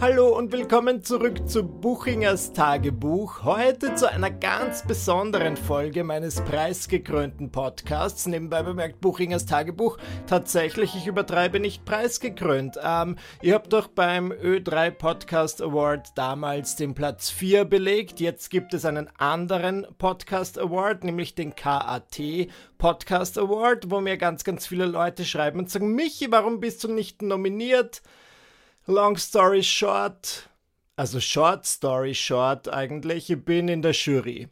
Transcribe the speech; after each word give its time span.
Hallo 0.00 0.36
und 0.36 0.50
willkommen 0.50 1.02
zurück 1.02 1.48
zu 1.48 1.62
Buchingers 1.62 2.52
Tagebuch. 2.52 3.44
Heute 3.44 3.94
zu 3.94 4.10
einer 4.10 4.30
ganz 4.30 4.84
besonderen 4.84 5.56
Folge 5.56 6.02
meines 6.02 6.40
preisgekrönten 6.40 7.52
Podcasts. 7.52 8.26
Nebenbei 8.26 8.64
bemerkt 8.64 9.00
Buchingers 9.00 9.46
Tagebuch. 9.46 9.98
Tatsächlich, 10.26 10.96
ich 10.96 11.06
übertreibe 11.06 11.60
nicht 11.60 11.84
preisgekrönt. 11.84 12.78
Ähm, 12.82 13.16
ihr 13.40 13.54
habt 13.54 13.72
doch 13.72 13.86
beim 13.86 14.32
Ö3 14.32 14.90
Podcast 14.90 15.62
Award 15.62 16.08
damals 16.16 16.74
den 16.74 16.94
Platz 16.94 17.30
4 17.30 17.64
belegt. 17.64 18.18
Jetzt 18.18 18.50
gibt 18.50 18.74
es 18.74 18.84
einen 18.84 19.08
anderen 19.18 19.86
Podcast 19.98 20.58
Award, 20.58 21.04
nämlich 21.04 21.34
den 21.36 21.54
KAT 21.54 22.48
Podcast 22.78 23.38
Award, 23.38 23.90
wo 23.90 24.00
mir 24.00 24.16
ganz, 24.16 24.42
ganz 24.42 24.66
viele 24.66 24.86
Leute 24.86 25.24
schreiben 25.24 25.60
und 25.60 25.70
sagen, 25.70 25.94
Michi, 25.94 26.30
warum 26.30 26.58
bist 26.58 26.82
du 26.82 26.88
nicht 26.88 27.22
nominiert? 27.22 28.02
Long 28.90 29.18
story 29.18 29.60
short, 29.60 30.48
also 30.96 31.20
short 31.20 31.66
story 31.66 32.14
short 32.14 32.68
eigentlich, 32.72 33.28
ich 33.28 33.44
bin 33.44 33.68
in 33.68 33.82
der 33.82 33.92
Jury. 33.92 34.48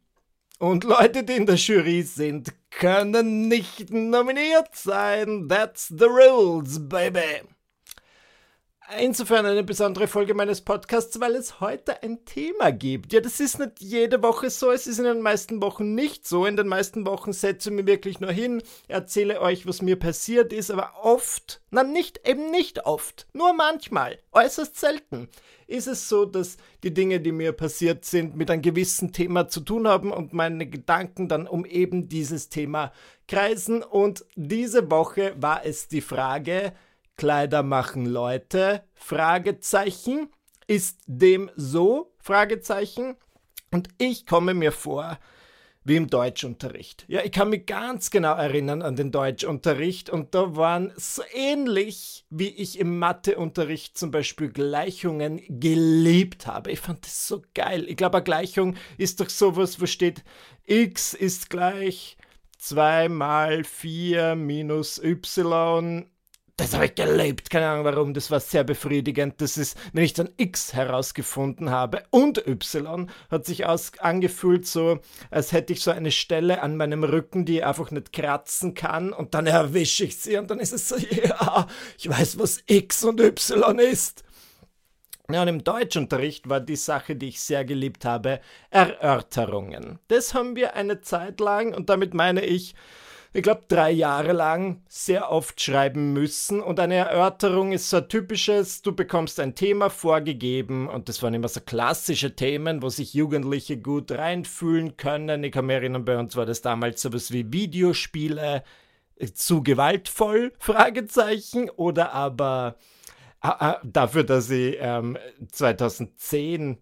Und 0.59 0.85
Leute, 0.85 1.25
die 1.25 1.37
in 1.37 1.47
der 1.47 1.55
Jury 1.55 2.03
sind, 2.03 2.53
können 2.69 3.49
nicht 3.49 3.91
nominiert 3.91 4.75
sein. 4.75 5.49
That's 5.49 5.89
the 5.89 6.05
rules, 6.05 6.79
baby. 6.79 7.49
Insofern 8.95 9.45
eine 9.47 9.65
besondere 9.65 10.07
Folge 10.07 10.33
meines 10.33 10.61
Podcasts, 10.61 11.19
weil 11.19 11.35
es 11.35 11.59
heute 11.59 12.05
ein 12.05 12.25
Thema 12.25 12.71
gibt. 12.71 13.13
Ja, 13.13 13.21
das 13.21 13.41
ist 13.41 13.59
nicht 13.59 13.81
jede 13.81 14.23
Woche 14.23 14.49
so, 14.49 14.71
es 14.71 14.87
ist 14.87 14.99
in 14.99 15.05
den 15.05 15.23
meisten 15.23 15.61
Wochen 15.61 15.97
nicht 15.97 16.25
so. 16.25 16.47
In 16.47 16.57
den 16.57 16.69
meisten 16.69 17.05
Wochen 17.05 17.33
setze 17.33 17.71
ich 17.71 17.75
mich 17.75 17.87
wirklich 17.87 18.21
nur 18.21 18.31
hin, 18.31 18.63
erzähle 18.87 19.41
euch, 19.41 19.67
was 19.67 19.83
mir 19.83 19.99
passiert 19.99 20.53
ist, 20.53 20.71
aber 20.71 20.93
oft, 21.03 21.61
na 21.71 21.83
nicht, 21.83 22.29
eben 22.29 22.53
nicht 22.53 22.87
oft, 22.87 23.27
nur 23.33 23.55
manchmal, 23.55 24.21
äußerst 24.31 24.79
selten, 24.79 25.29
ist 25.67 25.89
es 25.89 26.09
so, 26.09 26.25
dass 26.25 26.57
die 26.85 26.95
Dinge, 26.95 27.19
die 27.19 27.33
mir 27.33 27.53
passiert 27.53 28.05
sind, 28.05 28.37
mit 28.37 28.53
einem 28.53 28.63
gewissen 28.63 29.13
Thema 29.13 29.49
zu 29.49 29.63
tun 29.63 29.89
haben 29.89 30.13
und 30.13 30.33
meine 30.33 30.65
Gedanken 30.65 31.27
dann 31.27 31.49
um 31.49 31.65
eben 31.65 32.09
dieses 32.09 32.51
Thema 32.51 32.93
kreisen. 33.27 33.83
Und 33.83 34.25
diese 34.37 34.89
Woche 34.93 35.35
war 35.41 35.67
es 35.67 35.89
die 35.89 36.03
Frage, 36.03 36.73
Kleider 37.17 37.63
machen 37.63 38.07
Leute? 38.07 38.83
Fragezeichen. 38.95 40.29
Ist 40.67 41.01
dem 41.07 41.51
so? 41.57 42.13
Fragezeichen. 42.19 43.17
Und 43.71 43.89
ich 43.99 44.27
komme 44.27 44.55
mir 44.55 44.73
vor 44.73 45.19
wie 45.87 45.97
im 45.97 46.09
Deutschunterricht. 46.09 47.05
Ja, 47.07 47.23
ich 47.23 47.31
kann 47.31 47.51
mich 47.51 47.65
ganz 47.65 48.11
genau 48.11 48.35
erinnern 48.35 48.83
an 48.83 48.97
den 48.97 49.13
Deutschunterricht 49.13 50.11
und 50.11 50.35
da 50.35 50.57
waren 50.57 50.93
so 50.97 51.23
ähnlich, 51.33 52.27
wie 52.29 52.49
ich 52.49 52.81
im 52.81 52.99
Matheunterricht 52.99 53.97
zum 53.97 54.11
Beispiel 54.11 54.49
Gleichungen 54.49 55.41
geliebt 55.49 56.49
habe. 56.49 56.73
Ich 56.73 56.81
fand 56.81 57.07
das 57.07 57.29
so 57.29 57.41
geil. 57.55 57.85
Ich 57.89 57.97
glaube, 57.97 58.17
eine 58.17 58.25
Gleichung 58.25 58.75
ist 58.99 59.21
doch 59.21 59.31
sowas, 59.31 59.81
wo 59.81 59.87
steht 59.87 60.25
x 60.65 61.15
ist 61.15 61.51
gleich 61.51 62.17
2 62.59 63.09
mal 63.09 63.63
4 63.63 64.35
minus 64.35 64.99
y 64.99 66.11
das 66.57 66.73
habe 66.73 66.87
ich 66.87 66.95
gelebt. 66.95 67.51
Keine 67.51 67.69
Ahnung 67.69 67.85
warum. 67.85 68.15
Das 68.15 68.31
war 68.31 68.41
sehr 68.41 68.65
befriedigend. 68.65 69.41
Das 69.41 69.59
ist, 69.59 69.77
wenn 69.93 70.05
ich 70.05 70.15
dann 70.15 70.31
X 70.39 70.73
herausgefunden 70.73 71.71
habe 71.71 72.05
und 72.11 72.47
Y, 72.47 73.11
hat 73.31 73.45
sich 73.45 73.67
aus, 73.67 73.93
angefühlt 73.99 74.67
so, 74.67 75.01
als 75.31 75.53
hätte 75.53 75.75
ich 75.75 75.83
so 75.83 75.91
eine 75.91 76.11
Stelle 76.11 76.63
an 76.63 76.77
meinem 76.77 77.05
Rücken, 77.05 77.45
die 77.45 77.59
ich 77.59 77.65
einfach 77.65 77.91
nicht 77.91 78.13
kratzen 78.13 78.73
kann 78.73 79.13
und 79.13 79.35
dann 79.35 79.47
erwische 79.47 80.05
ich 80.05 80.17
sie 80.19 80.39
und 80.39 80.51
dann 80.51 80.59
ist 80.59 80.73
es 80.73 80.89
so, 80.89 80.97
ja, 81.25 81.67
ich 81.99 82.09
weiß, 82.09 82.39
was 82.39 82.63
X 82.67 83.05
und 83.05 83.21
Y 83.21 83.79
ist. 83.79 84.25
Ja, 85.31 85.43
und 85.43 85.49
im 85.49 85.65
Deutschunterricht 85.65 86.49
war 86.49 86.61
die 86.61 86.77
Sache, 86.77 87.17
die 87.17 87.29
ich 87.29 87.41
sehr 87.41 87.65
geliebt 87.65 88.05
habe, 88.05 88.41
Erörterungen. 88.71 89.99
Das 90.07 90.35
haben 90.35 90.55
wir 90.55 90.75
eine 90.75 91.01
Zeit 91.01 91.41
lang, 91.41 91.75
und 91.75 91.91
damit 91.91 92.15
meine 92.15 92.45
ich, 92.45 92.77
ich 93.37 93.43
glaube, 93.43 93.65
drei 93.69 93.91
Jahre 93.91 94.33
lang 94.33 94.81
sehr 94.89 95.31
oft 95.31 95.61
schreiben 95.61 96.15
müssen. 96.15 96.63
Und 96.63 96.81
eine 96.81 96.95
Erörterung 96.95 97.73
ist 97.73 97.91
so 97.91 97.99
ein 97.99 98.09
typisches, 98.09 98.81
du 98.81 98.93
bekommst 98.93 99.39
ein 99.41 99.55
Thema 99.55 99.91
vorgegeben 99.91 100.89
und 100.89 101.11
das 101.11 101.23
waren 101.23 101.35
immer 101.35 101.49
so 101.49 101.61
klassische 101.61 102.35
Themen, 102.35 102.81
wo 102.81 102.89
sich 102.89 103.13
Jugendliche 103.13 103.77
gut 103.77 104.11
reinfühlen 104.11 104.97
können. 104.97 105.45
Ich 105.45 105.53
kann 105.53 105.67
mich 105.67 105.77
erinnern, 105.77 106.07
bei 106.07 106.17
uns 106.17 106.35
war 106.35 106.47
das 106.47 106.63
damals 106.63 107.03
sowas 107.03 107.31
wie 107.31 107.53
Videospiele 107.53 108.65
äh, 109.17 109.27
zu 109.27 109.63
gewaltvoll, 109.63 110.55
Fragezeichen, 110.59 111.69
oder 111.69 112.15
aber 112.15 112.77
dafür, 113.83 114.25
dass 114.25 114.51
ich 114.51 114.77
ähm, 114.81 115.17
2010 115.51 116.79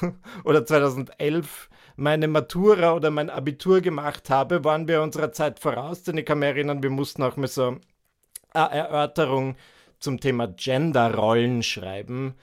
oder 0.44 0.64
2011 0.66 1.68
meine 1.96 2.28
Matura 2.28 2.94
oder 2.94 3.10
mein 3.10 3.30
Abitur 3.30 3.80
gemacht 3.80 4.30
habe, 4.30 4.64
waren 4.64 4.88
wir 4.88 5.02
unserer 5.02 5.32
Zeit 5.32 5.60
voraus, 5.60 6.02
denn 6.02 6.18
ich 6.18 6.26
kann 6.26 6.40
mich 6.40 6.48
erinnern, 6.48 6.82
wir 6.82 6.90
mussten 6.90 7.22
auch 7.22 7.36
mal 7.36 7.46
so 7.46 7.76
eine 8.52 8.70
Erörterung 8.74 9.56
zum 10.00 10.20
Thema 10.20 10.48
Genderrollen 10.48 11.62
schreiben 11.62 12.34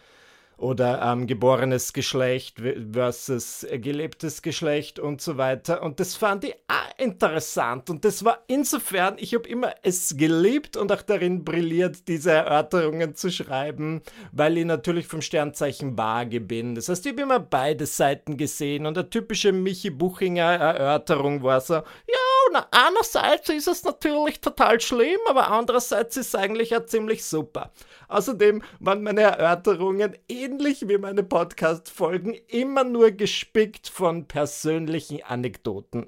oder 0.62 1.02
ähm, 1.02 1.26
geborenes 1.26 1.92
Geschlecht 1.92 2.62
versus 2.94 3.66
gelebtes 3.72 4.42
Geschlecht 4.42 5.00
und 5.00 5.20
so 5.20 5.38
weiter. 5.38 5.82
Und 5.82 6.00
das 6.00 6.16
fand 6.16 6.44
ich 6.44 6.56
auch 6.68 7.00
interessant. 7.00 7.90
Und 7.90 8.06
das 8.06 8.24
war 8.24 8.44
insofern, 8.48 9.16
ich 9.18 9.34
habe 9.34 9.50
immer 9.50 9.74
es 9.82 10.16
geliebt 10.16 10.78
und 10.78 10.92
auch 10.92 11.02
darin 11.02 11.44
brilliert, 11.44 12.08
diese 12.08 12.32
Erörterungen 12.32 13.16
zu 13.16 13.32
schreiben, 13.32 14.02
weil 14.32 14.58
ich 14.58 14.66
natürlich 14.66 15.08
vom 15.08 15.22
Sternzeichen 15.22 15.98
Waage 15.98 16.40
bin. 16.40 16.76
Das 16.76 16.90
heißt, 16.90 17.06
ich 17.06 17.14
habe 17.14 17.24
immer 17.24 17.40
beide 17.40 17.88
Seiten 17.88 18.38
gesehen 18.38 18.86
und 18.86 18.98
eine 18.98 19.10
typische 19.10 19.52
Michi 19.52 19.90
Buchinger 19.90 20.44
Erörterung 20.44 21.42
war 21.42 21.62
so, 21.62 21.74
ja, 21.74 22.21
na, 22.52 22.68
einerseits 22.72 23.50
ist 23.50 23.68
es 23.68 23.84
natürlich 23.84 24.42
total 24.42 24.80
schlimm, 24.80 25.20
aber 25.28 25.50
andererseits 25.50 26.18
ist 26.18 26.28
es 26.28 26.36
eigentlich 26.36 26.76
auch 26.76 26.86
ziemlich 26.86 27.24
super. 27.24 27.72
Außerdem 28.08 28.62
waren 28.80 29.04
meine 29.04 29.22
Erörterungen 29.22 30.18
ähnlich 30.28 30.88
wie 30.88 30.98
meine 30.98 31.24
Podcast-Folgen 31.24 32.34
immer 32.48 32.84
nur 32.84 33.12
gespickt 33.12 33.88
von 33.88 34.28
persönlichen 34.28 35.24
Anekdoten. 35.24 36.08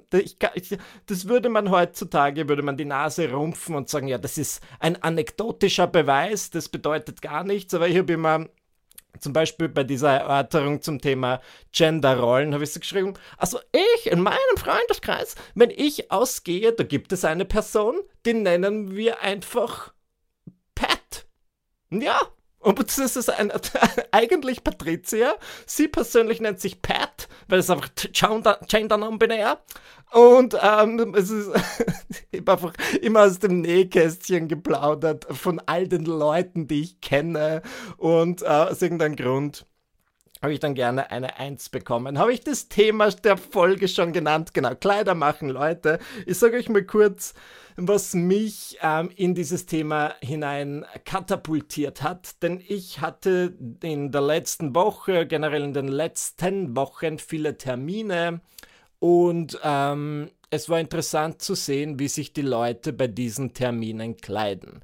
das 1.06 1.28
würde 1.28 1.48
man 1.48 1.70
heutzutage, 1.70 2.48
würde 2.48 2.62
man 2.62 2.76
die 2.76 2.84
Nase 2.84 3.30
rumpfen 3.30 3.74
und 3.74 3.88
sagen, 3.88 4.08
ja, 4.08 4.18
das 4.18 4.38
ist 4.38 4.62
ein 4.80 5.02
anekdotischer 5.02 5.86
Beweis, 5.86 6.50
das 6.50 6.68
bedeutet 6.68 7.22
gar 7.22 7.44
nichts, 7.44 7.74
aber 7.74 7.88
ich 7.88 7.98
habe 7.98 8.12
immer 8.12 8.46
zum 9.20 9.32
Beispiel 9.32 9.68
bei 9.68 9.84
dieser 9.84 10.10
Erörterung 10.10 10.82
zum 10.82 11.00
Thema 11.00 11.40
Genderrollen 11.72 12.54
habe 12.54 12.64
ich 12.64 12.72
so 12.72 12.80
geschrieben, 12.80 13.14
also 13.36 13.58
ich 13.72 14.10
in 14.10 14.20
meinem 14.20 14.56
Freundeskreis, 14.56 15.34
wenn 15.54 15.70
ich 15.70 16.10
ausgehe, 16.10 16.72
da 16.72 16.84
gibt 16.84 17.12
es 17.12 17.24
eine 17.24 17.44
Person, 17.44 18.00
die 18.26 18.34
nennen 18.34 18.94
wir 18.94 19.20
einfach 19.20 19.94
ja, 22.02 22.20
und 22.64 22.80
das 22.80 23.16
ist 23.16 23.30
ein, 23.30 23.52
eigentlich 24.10 24.64
Patricia. 24.64 25.34
Sie 25.66 25.88
persönlich 25.88 26.40
nennt 26.40 26.60
sich 26.60 26.80
Pat, 26.80 27.28
weil 27.48 27.58
es 27.58 27.70
einfach 27.70 27.90
Gender 28.12 28.96
non-binär. 28.96 29.60
Und 30.12 30.56
ähm, 30.62 31.14
es 31.14 31.30
ist 31.30 31.50
einfach 32.46 32.72
immer 33.02 33.24
aus 33.24 33.38
dem 33.38 33.60
Nähkästchen 33.60 34.48
geplaudert 34.48 35.26
von 35.30 35.60
all 35.66 35.88
den 35.88 36.04
Leuten, 36.04 36.66
die 36.66 36.82
ich 36.82 37.00
kenne. 37.00 37.62
Und 37.98 38.42
äh, 38.42 38.46
aus 38.46 38.80
irgendeinem 38.80 39.16
Grund 39.16 39.66
habe 40.44 40.52
ich 40.52 40.60
dann 40.60 40.74
gerne 40.74 41.10
eine 41.10 41.38
Eins 41.38 41.70
bekommen. 41.70 42.18
Habe 42.18 42.34
ich 42.34 42.42
das 42.42 42.68
Thema 42.68 43.08
der 43.10 43.38
Folge 43.38 43.88
schon 43.88 44.12
genannt? 44.12 44.52
Genau, 44.52 44.74
Kleider 44.74 45.14
machen, 45.14 45.48
Leute. 45.48 45.98
Ich 46.26 46.38
sage 46.38 46.58
euch 46.58 46.68
mal 46.68 46.84
kurz, 46.84 47.32
was 47.76 48.12
mich 48.12 48.76
ähm, 48.82 49.10
in 49.16 49.34
dieses 49.34 49.64
Thema 49.64 50.14
hinein 50.20 50.84
katapultiert 51.06 52.02
hat, 52.02 52.42
denn 52.42 52.62
ich 52.68 53.00
hatte 53.00 53.54
in 53.82 54.12
der 54.12 54.20
letzten 54.20 54.74
Woche, 54.74 55.26
generell 55.26 55.62
in 55.62 55.72
den 55.72 55.88
letzten 55.88 56.76
Wochen 56.76 57.18
viele 57.18 57.56
Termine 57.56 58.42
und 58.98 59.58
ähm, 59.64 60.30
es 60.50 60.68
war 60.68 60.78
interessant 60.78 61.40
zu 61.40 61.54
sehen, 61.54 61.98
wie 61.98 62.08
sich 62.08 62.34
die 62.34 62.42
Leute 62.42 62.92
bei 62.92 63.06
diesen 63.06 63.54
Terminen 63.54 64.18
kleiden. 64.18 64.82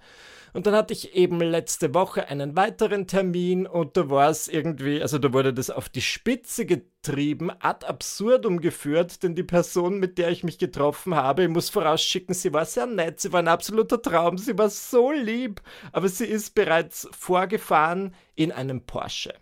Und 0.53 0.67
dann 0.67 0.75
hatte 0.75 0.93
ich 0.93 1.15
eben 1.15 1.41
letzte 1.41 1.95
Woche 1.95 2.29
einen 2.29 2.57
weiteren 2.57 3.07
Termin 3.07 3.67
und 3.67 3.97
da 3.97 4.11
war 4.11 4.31
es 4.31 4.49
irgendwie, 4.49 5.01
also 5.01 5.19
da 5.19 5.33
wurde 5.33 5.55
das 5.55 5.71
auf 5.71 5.89
die 5.89 6.03
Spitze 6.03 6.67
getrieben, 6.67 7.51
ad 7.61 7.87
absurdum 7.87 8.61
geführt, 8.61 9.23
denn 9.23 9.35
die 9.35 9.45
Person, 9.45 9.99
mit 9.99 10.19
der 10.19 10.31
ich 10.31 10.43
mich 10.43 10.59
getroffen 10.59 11.15
habe, 11.15 11.45
ich 11.45 11.49
muss 11.49 11.71
vorausschicken, 11.71 12.35
sie 12.35 12.53
war 12.53 12.65
sehr 12.65 12.87
nett, 12.87 13.21
sie 13.21 13.33
war 13.33 13.41
ein 13.41 13.49
absoluter 13.49 14.03
Traum, 14.03 14.39
sie 14.39 14.59
war 14.59 14.71
so 14.71 15.13
lieb, 15.13 15.61
aber 15.93 16.09
sie 16.09 16.27
ist 16.27 16.55
bereits 16.55 17.09
vorgefahren 17.13 18.15
in 18.35 18.53
einem 18.53 18.87
Porsche. 18.87 19.35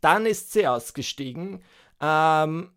Dann 0.00 0.26
ist 0.26 0.52
sie 0.52 0.66
ausgestiegen, 0.66 1.62
ähm, 2.00 2.70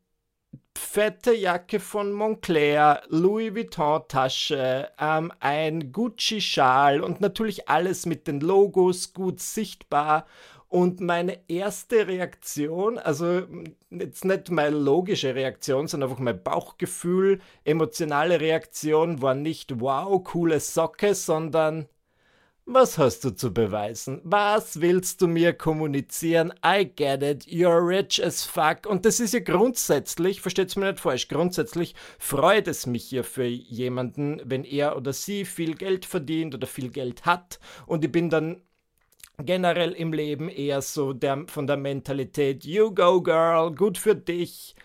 fette 0.77 1.33
Jacke 1.33 1.80
von 1.80 2.12
Montclair, 2.12 3.04
Louis 3.10 3.54
Vuitton 3.54 4.01
Tasche, 4.07 4.89
ähm, 5.00 5.31
ein 5.39 5.92
Gucci 5.92 6.42
Schal 6.42 7.01
und 7.01 7.21
natürlich 7.21 7.69
alles 7.69 8.06
mit 8.06 8.27
den 8.27 8.39
Logos 8.39 9.13
gut 9.13 9.39
sichtbar. 9.39 10.25
Und 10.68 11.01
meine 11.01 11.39
erste 11.48 12.07
Reaktion, 12.07 13.00
also 13.00 13.42
jetzt 13.89 14.24
nicht 14.24 14.51
meine 14.51 14.77
logische 14.77 15.33
Reaktion, 15.33 15.88
sondern 15.88 16.12
einfach 16.12 16.21
mein 16.21 16.44
Bauchgefühl, 16.44 17.39
emotionale 17.63 18.39
Reaktion 18.39 19.22
war 19.22 19.33
nicht 19.33 19.81
wow, 19.81 20.24
coole 20.24 20.60
Socke, 20.60 21.15
sondern 21.15 21.88
was 22.71 22.98
hast 22.98 23.24
du 23.24 23.31
zu 23.31 23.54
beweisen? 23.54 24.21
Was 24.24 24.80
willst 24.80 25.21
du 25.21 25.27
mir 25.27 25.54
kommunizieren? 25.54 26.54
I 26.63 26.86
get 26.86 27.24
it, 27.24 27.45
you're 27.45 27.86
rich 27.86 28.24
as 28.24 28.44
fuck. 28.44 28.86
Und 28.86 29.06
das 29.06 29.19
ist 29.19 29.33
ja 29.33 29.39
grundsätzlich, 29.39 30.42
versteht's 30.42 30.75
mir 30.75 30.92
nicht 30.92 31.00
falsch, 31.00 31.27
grundsätzlich 31.27 31.95
freut 32.19 32.68
es 32.68 32.86
mich 32.86 33.06
hier 33.06 33.24
für 33.24 33.45
jemanden, 33.45 34.42
wenn 34.45 34.63
er 34.63 34.98
oder 34.98 35.13
sie 35.13 35.45
viel 35.45 35.75
Geld 35.75 36.06
verdient 36.06 36.54
oder 36.54 36.68
viel 36.68 36.89
Geld 36.89 37.25
hat. 37.25 37.60
Und 37.88 38.06
ich 38.06 38.12
bin 38.12 38.30
dann 38.30 38.62
generell 39.39 39.94
im 39.94 40.13
Leben 40.13 40.48
eher 40.48 40.81
so 40.81 41.13
der, 41.13 41.45
von 41.48 41.65
der 41.65 41.77
Mentalität, 41.77 42.65
you 42.65 42.94
go 42.94 43.22
girl, 43.22 43.74
gut 43.74 43.98
für 43.98 44.15
dich. 44.15 44.75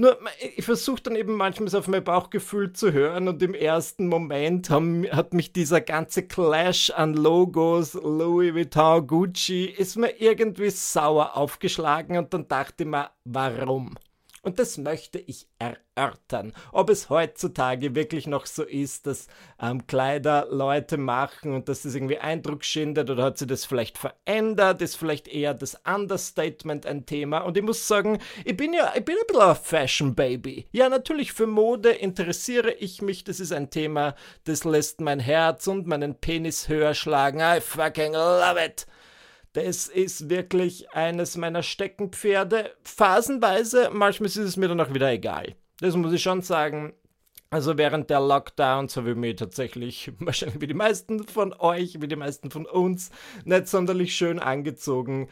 Nur, 0.00 0.18
ich 0.56 0.64
versuche 0.64 1.02
dann 1.02 1.14
eben 1.14 1.34
manchmal 1.34 1.76
auf 1.76 1.86
mein 1.86 2.02
Bauchgefühl 2.02 2.72
zu 2.72 2.90
hören 2.90 3.28
und 3.28 3.42
im 3.42 3.52
ersten 3.52 4.08
Moment 4.08 4.70
haben, 4.70 5.04
hat 5.12 5.34
mich 5.34 5.52
dieser 5.52 5.82
ganze 5.82 6.22
Clash 6.22 6.88
an 6.88 7.12
Logos, 7.12 7.92
Louis 7.92 8.54
Vuitton, 8.54 9.06
Gucci, 9.06 9.66
ist 9.66 9.96
mir 9.96 10.18
irgendwie 10.18 10.70
sauer 10.70 11.36
aufgeschlagen 11.36 12.16
und 12.16 12.32
dann 12.32 12.48
dachte 12.48 12.84
ich 12.84 12.88
mir, 12.88 13.10
warum? 13.24 13.98
Und 14.42 14.58
das 14.58 14.78
möchte 14.78 15.18
ich 15.18 15.48
erörtern. 15.58 16.54
Ob 16.72 16.88
es 16.88 17.10
heutzutage 17.10 17.94
wirklich 17.94 18.26
noch 18.26 18.46
so 18.46 18.62
ist, 18.62 19.06
dass 19.06 19.26
ähm, 19.60 19.86
Kleider 19.86 20.46
Leute 20.50 20.96
machen 20.96 21.52
und 21.52 21.68
dass 21.68 21.82
das 21.82 21.94
irgendwie 21.94 22.18
Eindruck 22.18 22.64
schindet 22.64 23.10
oder 23.10 23.24
hat 23.24 23.36
sich 23.36 23.48
das 23.48 23.66
vielleicht 23.66 23.98
verändert? 23.98 24.80
Ist 24.80 24.96
vielleicht 24.96 25.28
eher 25.28 25.52
das 25.52 25.78
Understatement 25.84 26.86
ein 26.86 27.04
Thema? 27.04 27.40
Und 27.40 27.58
ich 27.58 27.62
muss 27.62 27.86
sagen, 27.86 28.18
ich 28.46 28.56
bin 28.56 28.72
ja 28.72 28.94
ich 28.96 29.04
bin 29.04 29.16
ein 29.16 29.26
bisschen 29.26 29.42
ein 29.42 29.56
Fashion 29.56 30.14
Baby. 30.14 30.66
Ja, 30.72 30.88
natürlich 30.88 31.32
für 31.34 31.46
Mode 31.46 31.90
interessiere 31.90 32.72
ich 32.72 33.02
mich. 33.02 33.24
Das 33.24 33.40
ist 33.40 33.52
ein 33.52 33.68
Thema, 33.68 34.14
das 34.44 34.64
lässt 34.64 35.02
mein 35.02 35.20
Herz 35.20 35.66
und 35.66 35.86
meinen 35.86 36.14
Penis 36.14 36.66
höher 36.66 36.94
schlagen. 36.94 37.40
I 37.40 37.60
fucking 37.60 38.14
love 38.14 38.56
it. 38.64 38.86
Das 39.52 39.88
ist 39.88 40.30
wirklich 40.30 40.90
eines 40.92 41.36
meiner 41.36 41.62
Steckenpferde. 41.62 42.70
Phasenweise, 42.84 43.90
manchmal 43.92 44.28
ist 44.28 44.36
es 44.36 44.56
mir 44.56 44.68
dann 44.68 44.80
auch 44.80 44.94
wieder 44.94 45.10
egal. 45.10 45.56
Das 45.80 45.96
muss 45.96 46.12
ich 46.12 46.22
schon 46.22 46.42
sagen. 46.42 46.92
Also 47.52 47.76
während 47.76 48.10
der 48.10 48.20
Lockdowns 48.20 48.96
habe 48.96 49.10
ich 49.10 49.16
mich 49.16 49.34
tatsächlich, 49.34 50.12
wahrscheinlich 50.20 50.60
wie 50.60 50.68
die 50.68 50.74
meisten 50.74 51.26
von 51.26 51.52
euch, 51.52 52.00
wie 52.00 52.06
die 52.06 52.16
meisten 52.16 52.50
von 52.52 52.64
uns, 52.64 53.10
nicht 53.44 53.66
sonderlich 53.66 54.14
schön 54.14 54.38
angezogen. 54.38 55.28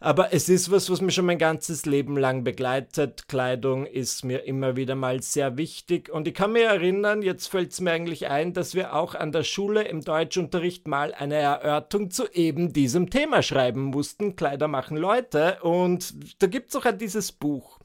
Aber 0.00 0.32
es 0.32 0.48
ist 0.48 0.70
was, 0.70 0.90
was 0.90 1.00
mich 1.00 1.16
schon 1.16 1.26
mein 1.26 1.38
ganzes 1.38 1.84
Leben 1.84 2.16
lang 2.16 2.44
begleitet. 2.44 3.26
Kleidung 3.26 3.84
ist 3.84 4.24
mir 4.24 4.44
immer 4.44 4.76
wieder 4.76 4.94
mal 4.94 5.22
sehr 5.22 5.56
wichtig. 5.56 6.08
Und 6.08 6.28
ich 6.28 6.34
kann 6.34 6.52
mir 6.52 6.66
erinnern, 6.66 7.22
jetzt 7.22 7.48
fällt 7.48 7.72
es 7.72 7.80
mir 7.80 7.90
eigentlich 7.90 8.28
ein, 8.28 8.52
dass 8.52 8.76
wir 8.76 8.94
auch 8.94 9.16
an 9.16 9.32
der 9.32 9.42
Schule 9.42 9.82
im 9.82 10.02
Deutschunterricht 10.02 10.86
mal 10.86 11.12
eine 11.14 11.34
Erörterung 11.34 12.12
zu 12.12 12.28
eben 12.32 12.72
diesem 12.72 13.10
Thema 13.10 13.42
schreiben 13.42 13.84
mussten. 13.84 14.36
Kleider 14.36 14.68
machen 14.68 14.96
Leute. 14.96 15.58
Und 15.62 16.14
da 16.40 16.46
gibt 16.46 16.70
es 16.70 16.76
auch 16.76 16.86
dieses 16.92 17.32
Buch 17.32 17.77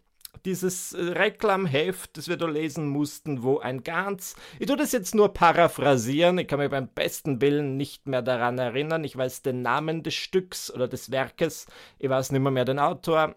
dieses 0.45 0.94
äh, 0.94 1.01
Reklamheft, 1.01 2.18
das 2.18 2.28
wir 2.28 2.38
da 2.38 2.48
lesen 2.48 2.88
mussten, 2.88 3.44
wo 3.44 3.60
ein 3.60 3.84
ganz, 3.84 4.36
ich 4.60 4.68
tue 4.68 4.78
das 4.78 4.92
jetzt 4.92 5.16
nur 5.16 5.34
paraphrasieren, 5.34 6.38
ich 6.38 6.48
kann 6.48 6.60
mich 6.60 6.69
beim 6.69 6.88
besten 6.88 7.42
Willen 7.42 7.78
nicht 7.78 8.07
mehr 8.07 8.22
daran 8.22 8.57
erinnern, 8.57 9.04
ich 9.04 9.18
weiß 9.18 9.42
den 9.42 9.62
Namen 9.62 10.04
des 10.04 10.13
Stücks 10.13 10.72
oder 10.72 10.88
des 10.88 11.12
Werkes, 11.12 11.68
ich 12.00 12.10
weiß 12.10 12.31
nicht 12.31 12.42
mehr, 12.42 12.51
mehr 12.51 12.66
den 12.66 12.80
Autor, 12.80 13.36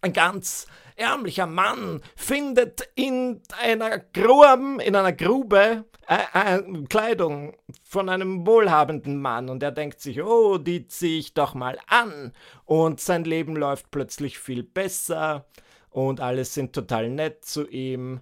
ein 0.00 0.12
ganz 0.12 0.66
ärmlicher 0.96 1.46
Mann 1.46 2.02
findet 2.16 2.88
in 2.94 3.40
einer 3.60 3.98
Grube, 3.98 4.82
in 4.82 4.96
einer 4.96 5.12
Grube 5.12 5.84
äh, 6.08 6.56
äh, 6.56 6.62
Kleidung 6.88 7.56
von 7.84 8.08
einem 8.08 8.46
wohlhabenden 8.46 9.20
Mann 9.20 9.48
und 9.48 9.62
er 9.62 9.72
denkt 9.72 10.00
sich, 10.00 10.22
oh, 10.22 10.58
die 10.58 10.86
ziehe 10.86 11.18
ich 11.18 11.34
doch 11.34 11.54
mal 11.54 11.78
an. 11.86 12.32
Und 12.64 13.00
sein 13.00 13.24
Leben 13.24 13.56
läuft 13.56 13.90
plötzlich 13.90 14.38
viel 14.38 14.62
besser 14.62 15.46
und 16.06 16.20
alles 16.20 16.54
sind 16.54 16.72
total 16.72 17.10
nett 17.10 17.44
zu 17.44 17.68
ihm. 17.68 18.20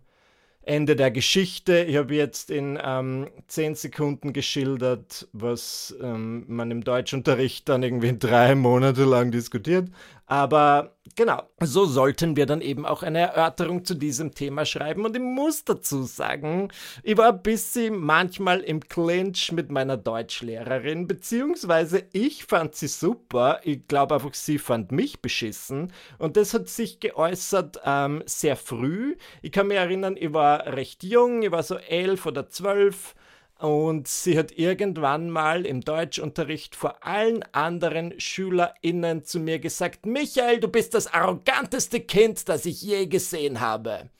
Ende 0.62 0.96
der 0.96 1.12
Geschichte. 1.12 1.84
Ich 1.84 1.96
habe 1.96 2.17
jetzt 2.17 2.50
in 2.50 2.76
ähm, 2.82 3.28
zehn 3.46 3.76
Sekunden 3.76 4.32
geschildert, 4.32 5.28
was 5.32 5.94
ähm, 6.02 6.44
man 6.49 6.73
im 6.73 6.82
Deutschunterricht 6.82 7.69
dann 7.69 7.84
irgendwie 7.84 8.19
drei 8.19 8.56
Monate 8.56 9.05
lang 9.05 9.31
diskutiert. 9.31 9.88
Aber 10.26 10.96
genau, 11.14 11.44
so 11.61 11.87
sollten 11.87 12.37
wir 12.37 12.46
dann 12.46 12.61
eben 12.61 12.84
auch 12.84 13.05
eine 13.05 13.20
Erörterung 13.20 13.84
zu 13.84 13.94
diesem 13.94 14.34
Thema 14.34 14.64
schreiben. 14.64 15.05
Und 15.05 15.14
ich 15.14 15.23
muss 15.23 15.64
dazu 15.64 16.02
sagen, 16.02 16.73
ich 17.05 17.17
war 17.17 17.32
ein 17.32 17.43
bisschen 17.43 17.96
manchmal 17.96 18.61
im 18.61 18.81
Clinch 18.81 19.52
mit 19.52 19.70
meiner 19.70 19.96
Deutschlehrerin, 19.96 21.06
beziehungsweise 21.06 22.02
ich 22.12 22.44
fand 22.44 22.75
sie 22.75 22.88
super. 22.88 23.61
Ich 23.62 23.87
glaube 23.87 24.17
einfach, 24.17 24.34
sie 24.34 24.58
fand 24.58 24.90
mich 24.90 25.23
beschissen. 25.23 25.93
Und 26.19 26.37
das 26.37 26.55
hat 26.55 26.69
sich 26.69 26.99
geäußert 26.99 27.81
ähm, 27.84 28.25
sehr 28.26 28.56
früh. 28.56 29.17
Ich 29.43 29.52
kann 29.52 29.69
mich 29.69 29.76
erinnern, 29.76 30.17
ich 30.19 30.32
war 30.32 30.67
recht 30.67 31.05
jung, 31.05 31.43
ich 31.43 31.52
war 31.52 31.62
so 31.62 31.76
elf 31.76 32.26
oder 32.26 32.49
zwölf. 32.49 33.14
Und 33.58 34.06
sie 34.06 34.38
hat 34.38 34.53
irgendwann 34.53 35.31
mal 35.31 35.64
im 35.64 35.81
Deutschunterricht 35.81 36.76
vor 36.76 37.06
allen 37.06 37.43
anderen 37.53 38.19
SchülerInnen 38.20 39.25
zu 39.25 39.41
mir 39.41 39.58
gesagt: 39.58 40.05
Michael, 40.05 40.61
du 40.61 40.69
bist 40.69 40.93
das 40.93 41.06
arroganteste 41.06 42.00
Kind, 42.00 42.50
das 42.50 42.67
ich 42.67 42.82
je 42.82 43.06
gesehen 43.06 43.61
habe. 43.61 44.11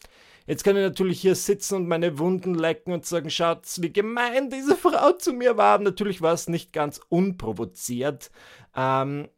Jetzt 0.47 0.65
kann 0.65 0.77
ich 0.77 0.83
natürlich 0.83 1.21
hier 1.21 1.35
sitzen 1.35 1.75
und 1.75 1.89
meine 1.89 2.19
Wunden 2.19 2.55
lecken 2.55 2.95
und 2.95 3.05
sagen: 3.05 3.29
Schaut's, 3.29 3.83
wie 3.83 3.93
gemein 3.93 4.49
diese 4.49 4.75
Frau 4.75 5.13
zu 5.13 5.35
mir 5.35 5.59
war. 5.59 5.79
Natürlich 5.81 6.23
war 6.23 6.33
es 6.33 6.49
nicht 6.49 6.73
ganz 6.73 6.99
unprovoziert. 7.11 8.31
Ähm, 8.75 9.29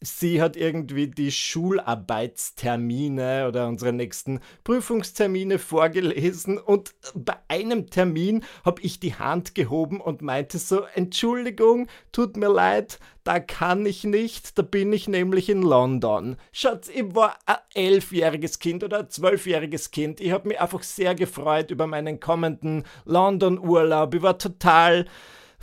sie 0.00 0.40
hat 0.40 0.56
irgendwie 0.56 1.08
die 1.08 1.32
Schularbeitstermine 1.32 3.48
oder 3.48 3.66
unsere 3.66 3.92
nächsten 3.92 4.40
Prüfungstermine 4.64 5.58
vorgelesen 5.58 6.58
und 6.58 6.94
bei 7.14 7.34
einem 7.48 7.90
Termin 7.90 8.44
habe 8.64 8.80
ich 8.82 9.00
die 9.00 9.14
Hand 9.14 9.54
gehoben 9.54 10.00
und 10.00 10.22
meinte 10.22 10.58
so, 10.58 10.82
Entschuldigung, 10.94 11.88
tut 12.12 12.36
mir 12.36 12.48
leid, 12.48 12.98
da 13.24 13.40
kann 13.40 13.84
ich 13.84 14.04
nicht, 14.04 14.58
da 14.58 14.62
bin 14.62 14.92
ich 14.92 15.08
nämlich 15.08 15.50
in 15.50 15.62
London. 15.62 16.36
Schatz, 16.52 16.88
ich 16.88 17.14
war 17.14 17.36
ein 17.44 17.56
elfjähriges 17.74 18.58
Kind 18.58 18.84
oder 18.84 19.00
ein 19.00 19.10
zwölfjähriges 19.10 19.90
Kind. 19.90 20.20
Ich 20.20 20.30
habe 20.30 20.48
mich 20.48 20.60
einfach 20.60 20.82
sehr 20.82 21.14
gefreut 21.14 21.70
über 21.70 21.86
meinen 21.86 22.20
kommenden 22.20 22.84
London-Urlaub. 23.04 24.14
Ich 24.14 24.22
war 24.22 24.38
total 24.38 25.04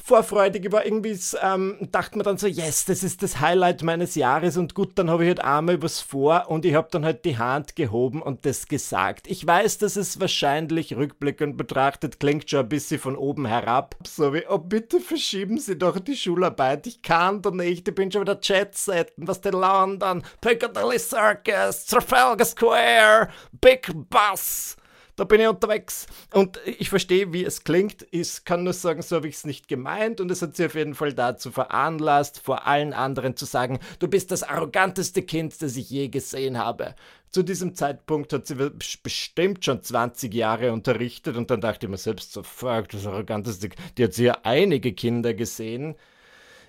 vorfreudig. 0.05 0.71
War 0.71 0.85
irgendwie, 0.85 1.17
ähm, 1.41 1.77
dachte 1.91 2.17
mir 2.17 2.23
dann 2.23 2.37
so, 2.37 2.47
yes, 2.47 2.85
das 2.85 3.03
ist 3.03 3.23
das 3.23 3.39
Highlight 3.39 3.81
meines 3.81 4.15
Jahres 4.15 4.55
und 4.55 4.75
gut, 4.75 4.91
dann 4.95 5.09
habe 5.09 5.23
ich 5.23 5.29
halt 5.29 5.43
einmal 5.43 5.81
was 5.81 5.99
vor 5.99 6.45
und 6.49 6.63
ich 6.63 6.75
habe 6.75 6.87
dann 6.91 7.03
halt 7.03 7.25
die 7.25 7.37
Hand 7.37 7.75
gehoben 7.75 8.21
und 8.21 8.45
das 8.45 8.67
gesagt. 8.67 9.27
Ich 9.27 9.45
weiß, 9.45 9.79
dass 9.79 9.95
es 9.95 10.19
wahrscheinlich 10.19 10.95
rückblickend 10.95 11.57
betrachtet 11.57 12.19
klingt 12.19 12.49
schon 12.49 12.59
ein 12.59 12.69
bisschen 12.69 12.99
von 12.99 13.15
oben 13.17 13.45
herab. 13.45 13.95
So 14.05 14.33
wie, 14.33 14.43
oh 14.47 14.59
bitte 14.59 14.99
verschieben 14.99 15.57
Sie 15.57 15.77
doch 15.77 15.99
die 15.99 16.15
Schularbeit. 16.15 16.85
Ich 16.85 17.01
kann 17.01 17.41
doch 17.41 17.51
nicht, 17.51 17.87
ich 17.87 17.95
bin 17.95 18.11
schon 18.11 18.21
wieder 18.21 18.39
Jet-Set, 18.41 19.13
was 19.17 19.41
denn 19.41 19.53
London, 19.53 20.23
Piccadilly 20.39 20.99
Circus, 20.99 21.85
Trafalgar 21.85 22.45
Square, 22.45 23.29
Big 23.59 23.91
Bus 24.09 24.77
da 25.15 25.23
bin 25.23 25.39
ich 25.39 25.47
unterwegs. 25.47 26.07
Und 26.33 26.59
ich 26.65 26.89
verstehe, 26.89 27.31
wie 27.31 27.45
es 27.45 27.63
klingt. 27.63 28.05
Ich 28.11 28.43
kann 28.43 28.63
nur 28.63 28.73
sagen, 28.73 29.01
so 29.01 29.15
habe 29.15 29.27
ich 29.27 29.35
es 29.35 29.45
nicht 29.45 29.67
gemeint. 29.67 30.19
Und 30.19 30.29
es 30.29 30.41
hat 30.41 30.55
sie 30.55 30.65
auf 30.65 30.75
jeden 30.75 30.95
Fall 30.95 31.13
dazu 31.13 31.51
veranlasst, 31.51 32.39
vor 32.39 32.67
allen 32.67 32.93
anderen 32.93 33.35
zu 33.37 33.45
sagen, 33.45 33.79
du 33.99 34.07
bist 34.07 34.31
das 34.31 34.43
arroganteste 34.43 35.21
Kind, 35.21 35.61
das 35.61 35.77
ich 35.77 35.89
je 35.89 36.09
gesehen 36.09 36.57
habe. 36.57 36.95
Zu 37.29 37.43
diesem 37.43 37.75
Zeitpunkt 37.75 38.31
hat 38.33 38.47
sie 38.47 38.55
bestimmt 39.03 39.63
schon 39.63 39.81
20 39.81 40.33
Jahre 40.33 40.71
unterrichtet 40.71 41.35
und 41.35 41.51
dann 41.51 41.61
dachte 41.61 41.85
ich 41.85 41.89
mir 41.89 41.97
selbst 41.97 42.31
so, 42.31 42.43
fuck, 42.43 42.89
das 42.89 43.05
arroganteste, 43.05 43.69
die 43.97 44.03
hat 44.05 44.13
sie 44.13 44.25
ja 44.25 44.37
einige 44.43 44.93
Kinder 44.93 45.33
gesehen. 45.33 45.95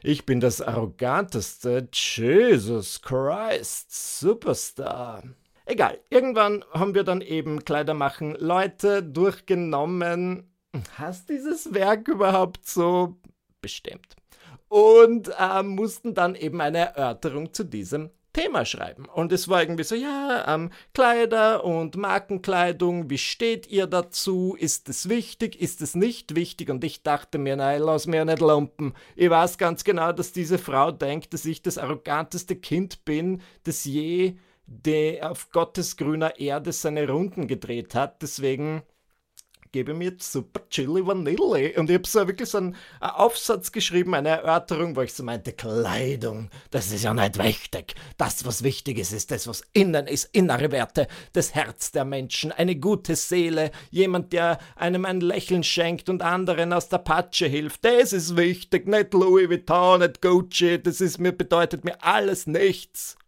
Ich 0.03 0.27
bin 0.27 0.41
das 0.41 0.61
arroganteste. 0.61 1.89
Jesus 1.93 3.01
Christ, 3.03 4.21
Superstar. 4.21 5.23
Egal, 5.69 5.99
irgendwann 6.11 6.65
haben 6.73 6.95
wir 6.95 7.03
dann 7.03 7.21
eben 7.21 7.65
Kleider 7.65 7.93
machen 7.93 8.37
Leute 8.39 9.03
durchgenommen. 9.03 10.49
Hast 10.97 11.29
dieses 11.29 11.75
Werk 11.75 12.07
überhaupt 12.07 12.67
so 12.67 13.17
bestimmt? 13.61 14.15
Und 14.69 15.33
äh, 15.39 15.65
mussten 15.65 16.15
dann 16.15 16.37
eben 16.37 16.61
eine 16.61 16.79
Erörterung 16.79 17.53
zu 17.53 17.65
diesem 17.65 18.11
Thema 18.33 18.65
schreiben. 18.65 19.07
Und 19.07 19.33
es 19.33 19.49
war 19.49 19.61
irgendwie 19.61 19.83
so, 19.83 19.97
ja, 19.97 20.55
ähm, 20.55 20.71
Kleider 20.95 21.65
und 21.65 21.97
Markenkleidung, 21.97 23.11
wie 23.11 23.19
steht 23.19 23.67
ihr 23.67 23.89
dazu? 23.89 24.55
Ist 24.57 24.89
es 24.89 25.09
wichtig? 25.09 25.61
Ist 25.61 25.83
es 25.83 25.97
nicht 25.97 26.37
wichtig? 26.37 26.71
Und 26.71 26.85
ich 26.85 27.03
dachte 27.03 27.39
mir, 27.39 27.57
nein, 27.57 27.81
lass 27.81 28.07
mir 28.07 28.25
nicht 28.25 28.41
lumpen. 28.41 28.95
Ich 29.17 29.31
weiß 29.31 29.59
ganz 29.59 29.83
genau, 29.83 30.13
dass 30.13 30.33
diese 30.33 30.59
Frau 30.59 30.93
denkt, 30.93 31.35
dass 31.35 31.45
ich 31.45 31.63
das 31.63 31.79
arroganteste 31.79 32.55
Kind 32.55 33.05
bin, 33.05 33.41
das 33.65 33.85
je 33.85 34.37
der 34.67 35.31
auf 35.31 35.51
Gottes 35.51 35.97
grüner 35.97 36.39
Erde 36.39 36.73
seine 36.73 37.09
Runden 37.09 37.47
gedreht 37.47 37.95
hat. 37.95 38.23
Deswegen 38.23 38.83
gebe 39.77 39.93
mir 39.93 40.15
super 40.19 40.63
Chili 40.71 41.07
Vanille. 41.07 41.75
Und 41.77 41.91
ich 41.91 41.97
habe 41.97 42.07
so 42.07 42.27
wirklich 42.27 42.49
so 42.49 42.59
einen, 42.59 42.77
Aufsatz 43.01 43.73
geschrieben, 43.73 44.15
eine 44.15 44.31
Erörterung, 44.31 44.97
wo 44.97 45.03
ich 45.03 45.13
so 45.13 45.23
meinte, 45.23 45.53
Kleidung, 45.53 46.49
das 46.71 46.91
ist 46.93 47.05
ja 47.05 47.13
nicht 47.13 47.39
wichtig. 47.39 47.95
Das, 48.17 48.47
was 48.47 48.63
wichtig 48.63 48.99
ist, 48.99 49.13
ist 49.13 49.31
das, 49.31 49.47
was 49.47 49.63
innen 49.75 50.07
ist, 50.07 50.31
innere 50.33 50.73
Werte, 50.73 51.09
das 51.35 51.55
Herz 51.55 51.93
der 51.93 52.07
Menschen, 52.07 52.53
eine 52.53 52.77
gute 52.77 53.17
Seele, 53.17 53.71
jemand, 53.91 54.33
der 54.33 54.59
einem 54.77 55.05
ein 55.05 55.21
Lächeln 55.21 55.63
schenkt 55.63 56.09
und 56.09 56.23
anderen 56.23 56.73
aus 56.73 56.89
der 56.89 56.99
Patsche 56.99 57.47
hilft. 57.47 57.85
Das 57.85 58.15
ist 58.15 58.37
wichtig, 58.37 58.87
nicht 58.87 59.13
Louis 59.13 59.51
Vuitton, 59.51 60.01
nicht 60.01 60.23
Gucci, 60.23 60.83
das 60.83 61.03
ist 61.03 61.19
mir, 61.19 61.33
bedeutet 61.33 61.85
mir 61.85 62.03
alles 62.03 62.47
nichts. 62.47 63.19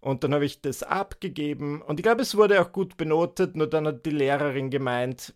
Und 0.00 0.24
dann 0.24 0.32
habe 0.32 0.46
ich 0.46 0.62
das 0.62 0.82
abgegeben 0.82 1.82
und 1.82 2.00
ich 2.00 2.04
glaube, 2.04 2.22
es 2.22 2.36
wurde 2.36 2.60
auch 2.62 2.72
gut 2.72 2.96
benotet, 2.96 3.54
nur 3.54 3.68
dann 3.68 3.86
hat 3.86 4.06
die 4.06 4.10
Lehrerin 4.10 4.70
gemeint, 4.70 5.34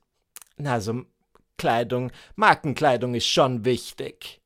na 0.57 0.75
also 0.75 1.03
Kleidung, 1.59 2.11
Markenkleidung 2.37 3.15
ist 3.15 3.27
schon 3.27 3.65
wichtig. 3.65 4.41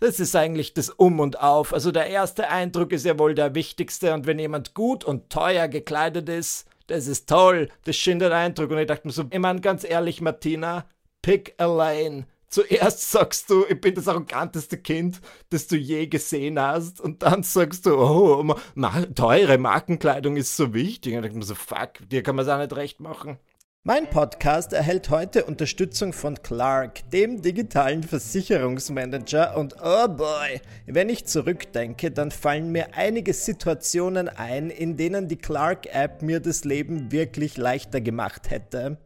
Das 0.00 0.18
ist 0.18 0.34
eigentlich 0.34 0.74
das 0.74 0.90
Um 0.90 1.20
und 1.20 1.40
Auf. 1.40 1.72
Also 1.72 1.92
der 1.92 2.08
erste 2.08 2.48
Eindruck 2.48 2.92
ist 2.92 3.06
ja 3.06 3.18
wohl 3.18 3.34
der 3.34 3.54
wichtigste 3.54 4.12
und 4.12 4.26
wenn 4.26 4.38
jemand 4.38 4.74
gut 4.74 5.04
und 5.04 5.30
teuer 5.30 5.68
gekleidet 5.68 6.28
ist, 6.28 6.68
das 6.88 7.06
ist 7.06 7.28
toll, 7.28 7.68
das 7.84 7.96
schindet 7.96 8.32
Eindruck. 8.32 8.70
Und 8.70 8.78
ich 8.78 8.86
dachte 8.86 9.06
mir 9.06 9.12
so, 9.12 9.24
ich 9.30 9.38
meine 9.38 9.60
ganz 9.60 9.84
ehrlich, 9.84 10.20
Martina, 10.20 10.86
pick 11.22 11.54
a 11.58 11.66
lane. 11.66 12.26
Zuerst 12.52 13.10
sagst 13.10 13.48
du, 13.48 13.64
ich 13.66 13.80
bin 13.80 13.94
das 13.94 14.08
arroganteste 14.08 14.76
Kind, 14.76 15.22
das 15.48 15.68
du 15.68 15.76
je 15.76 16.06
gesehen 16.06 16.60
hast, 16.60 17.00
und 17.00 17.22
dann 17.22 17.42
sagst 17.42 17.86
du, 17.86 17.96
oh, 17.96 18.44
ma 18.74 19.06
teure 19.14 19.56
Markenkleidung 19.56 20.36
ist 20.36 20.54
so 20.54 20.74
wichtig. 20.74 21.14
Und 21.14 21.20
ich 21.20 21.22
denke 21.30 21.38
mir 21.38 21.44
so, 21.46 21.54
fuck, 21.54 22.06
dir 22.10 22.22
kann 22.22 22.36
man 22.36 22.44
es 22.44 22.52
auch 22.52 22.58
nicht 22.58 22.76
recht 22.76 23.00
machen. 23.00 23.38
Mein 23.84 24.10
Podcast 24.10 24.74
erhält 24.74 25.08
heute 25.08 25.46
Unterstützung 25.46 26.12
von 26.12 26.42
Clark, 26.42 27.08
dem 27.08 27.40
digitalen 27.40 28.02
Versicherungsmanager. 28.02 29.56
Und 29.56 29.76
oh 29.82 30.08
boy, 30.08 30.60
wenn 30.84 31.08
ich 31.08 31.24
zurückdenke, 31.24 32.10
dann 32.10 32.30
fallen 32.30 32.70
mir 32.70 32.94
einige 32.94 33.32
Situationen 33.32 34.28
ein, 34.28 34.68
in 34.68 34.98
denen 34.98 35.26
die 35.26 35.38
Clark-App 35.38 36.20
mir 36.20 36.40
das 36.40 36.64
Leben 36.64 37.10
wirklich 37.12 37.56
leichter 37.56 38.02
gemacht 38.02 38.50
hätte. 38.50 38.98